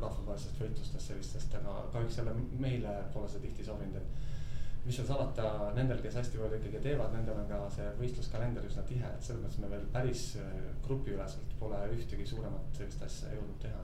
rahvusvahelistest 0.00 0.60
võistlustest 0.60 1.10
sellistest, 1.10 1.54
aga 1.58 1.74
kahjuks 1.92 2.18
jälle 2.20 2.32
meile 2.60 2.94
pole 3.12 3.28
see 3.32 3.42
tihti 3.44 3.64
sobinud, 3.64 3.96
et 4.00 4.86
mis 4.86 4.94
seal 4.98 5.08
salata, 5.08 5.72
nendel, 5.74 6.00
kes 6.04 6.18
hästi 6.20 6.38
palju 6.38 6.60
ikkagi 6.60 6.82
teevad, 6.84 7.14
nendel 7.16 7.40
on 7.42 7.48
ka 7.50 7.60
see 7.74 7.86
võistluskalender 8.00 8.66
üsna 8.68 8.84
tihe, 8.86 9.08
et 9.08 9.24
selles 9.24 9.42
mõttes 9.42 9.62
me 9.62 9.70
veel 9.72 9.86
päris 9.94 10.26
äh, 10.42 10.58
grupiüleselt 10.84 11.56
pole 11.60 11.80
ühtegi 11.96 12.26
suuremat 12.28 12.76
sellist 12.78 13.02
asja 13.08 13.32
jõudnud 13.34 13.58
teha. 13.64 13.80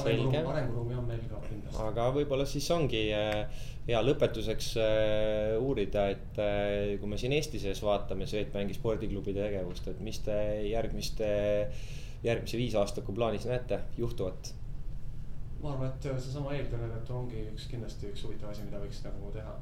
Arenguruumi, 0.00 0.48
arenguruumi 0.54 0.96
on 0.96 1.04
meil 1.10 1.26
ka 1.28 1.40
kindlasti. 1.44 1.82
aga 1.84 2.06
võib-olla 2.16 2.46
siis 2.48 2.68
ongi 2.74 3.02
äh, 3.16 3.66
hea 3.88 4.00
lõpetuseks 4.04 4.70
äh, 4.80 5.58
uurida, 5.60 6.06
et 6.14 6.40
kui 7.00 7.10
me 7.10 7.20
siin 7.20 7.36
Eesti 7.36 7.60
sees 7.60 7.82
vaatame 7.84 8.28
Swedbanki 8.30 8.78
spordiklubide 8.78 9.44
tegevust, 9.48 9.92
et 9.92 10.00
mis 10.00 10.22
te 10.24 10.38
järgmiste, 10.70 11.28
järgmise 12.24 12.60
viisaastaku 12.60 13.14
plaanis 13.16 13.48
näete 13.50 13.82
juhtuvat 13.98 14.54
ma 15.62 15.76
arvan, 15.76 15.92
et 15.92 16.06
seesama 16.18 16.54
eelkõneletu 16.56 17.14
ongi 17.14 17.44
üks 17.52 17.68
kindlasti 17.70 18.10
üks 18.10 18.24
huvitav 18.26 18.50
asi, 18.50 18.64
mida 18.66 18.80
võiks 18.82 19.02
nagu 19.06 19.30
teha. 19.34 19.54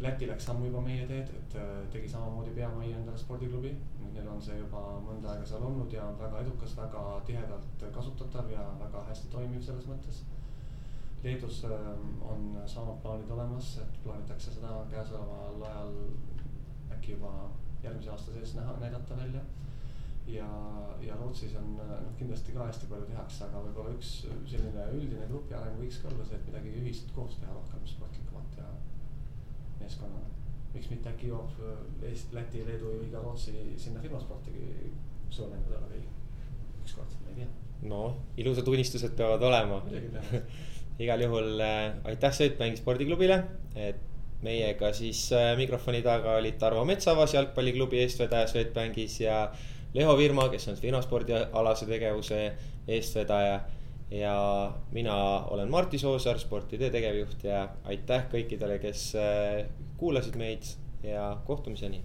Läti 0.00 0.28
läks 0.28 0.44
sammu 0.44 0.66
juba 0.68 0.80
meie 0.84 1.06
teed, 1.08 1.30
et 1.38 1.54
äh, 1.56 1.68
tegi 1.92 2.08
samamoodi 2.12 2.52
Peamajja 2.56 2.98
endale 2.98 3.18
spordiklubi. 3.18 3.72
Neil 4.12 4.28
on 4.28 4.40
see 4.42 4.58
juba 4.58 4.82
mõnda 5.04 5.32
aega 5.32 5.46
seal 5.48 5.64
olnud 5.64 5.92
ja 5.92 6.04
on 6.10 6.18
väga 6.20 6.42
edukas, 6.44 6.76
väga 6.76 7.04
tihedalt 7.28 7.84
kasutatav 7.94 8.50
ja 8.52 8.64
väga 8.80 9.04
hästi 9.10 9.30
toimiv 9.32 9.64
selles 9.64 9.88
mõttes. 9.88 10.22
Leedus 11.24 11.62
ähm, 11.64 12.10
on 12.22 12.48
samad 12.68 13.00
plaanid 13.02 13.30
olemas, 13.32 13.76
et 13.82 14.00
plaanitakse 14.04 14.52
seda 14.58 14.82
käesoleval 14.92 15.62
ajal 15.70 15.94
äkki 16.96 17.16
juba 17.16 17.32
järgmise 17.82 18.12
aasta 18.12 18.34
sees 18.34 18.54
näha, 18.58 18.76
näidata 18.80 19.16
välja 19.16 19.42
ja, 20.26 20.48
ja 21.00 21.16
Rootsis 21.16 21.54
on 21.56 21.76
noh, 21.78 22.12
kindlasti 22.18 22.52
ka 22.52 22.66
hästi 22.66 22.88
palju 22.90 23.06
tehakse, 23.10 23.46
aga 23.46 23.62
võib-olla 23.66 23.94
üks 23.94 24.12
selline 24.50 24.86
üldine 24.96 25.28
grupi 25.30 25.54
areng 25.54 25.78
võiks 25.80 26.00
ka 26.02 26.10
olla 26.10 26.26
see, 26.26 26.38
et 26.40 26.48
midagi 26.50 26.74
ühist 26.80 27.12
koos 27.14 27.38
teha 27.40 27.54
rohkem 27.54 27.86
sportlikumat 27.86 28.58
ja 28.60 28.70
meeskonnana. 29.80 30.32
miks 30.74 30.90
mitte 30.92 31.08
äkki 31.08 31.30
jõuab 31.30 31.60
äh, 31.64 32.08
Eesti, 32.10 32.36
Läti, 32.36 32.64
Leedu 32.66 32.96
või 33.00 33.10
ka 33.12 33.22
Rootsi 33.24 33.54
sinna 33.80 34.02
firmasportigi 34.02 34.90
suuremängudele 35.30 35.86
või 35.92 36.02
ükskord, 36.84 37.14
ma 37.22 37.32
ei 37.32 37.38
tea. 37.40 37.48
no 37.88 38.00
ilusad 38.36 38.68
unistused 38.68 39.16
peavad 39.16 39.42
olema. 39.42 39.82
igal 41.04 41.22
juhul 41.22 41.60
äh, 41.60 41.94
aitäh 42.04 42.32
Swedbanki 42.32 42.80
spordiklubile, 42.80 43.40
et 43.76 44.04
meiega 44.44 44.92
siis 44.96 45.26
äh, 45.32 45.54
mikrofoni 45.56 46.02
taga 46.04 46.36
olid 46.40 46.58
Tarvo 46.60 46.84
Metsavas, 46.88 47.34
jalgpalliklubi 47.34 48.00
eestvedaja 48.04 48.48
Swedbankis 48.50 49.20
ja 49.20 49.46
Leho 49.96 50.16
Virma, 50.18 50.48
kes 50.52 50.68
on 50.68 50.76
finantsspordialase 50.80 51.88
tegevuse 51.88 52.40
eestvedaja. 52.88 53.60
Ja 54.10 54.72
mina 54.92 55.16
olen 55.50 55.70
Martti 55.70 55.98
Soosaar, 55.98 56.38
Sportide 56.38 56.90
tegevjuht 56.90 57.44
ja 57.44 57.68
aitäh 57.84 58.28
kõikidele, 58.32 58.78
kes 58.82 59.08
äh, 59.18 59.64
kuulasid 59.98 60.36
meid 60.38 60.68
ja 61.02 61.36
kohtumiseni 61.46 62.02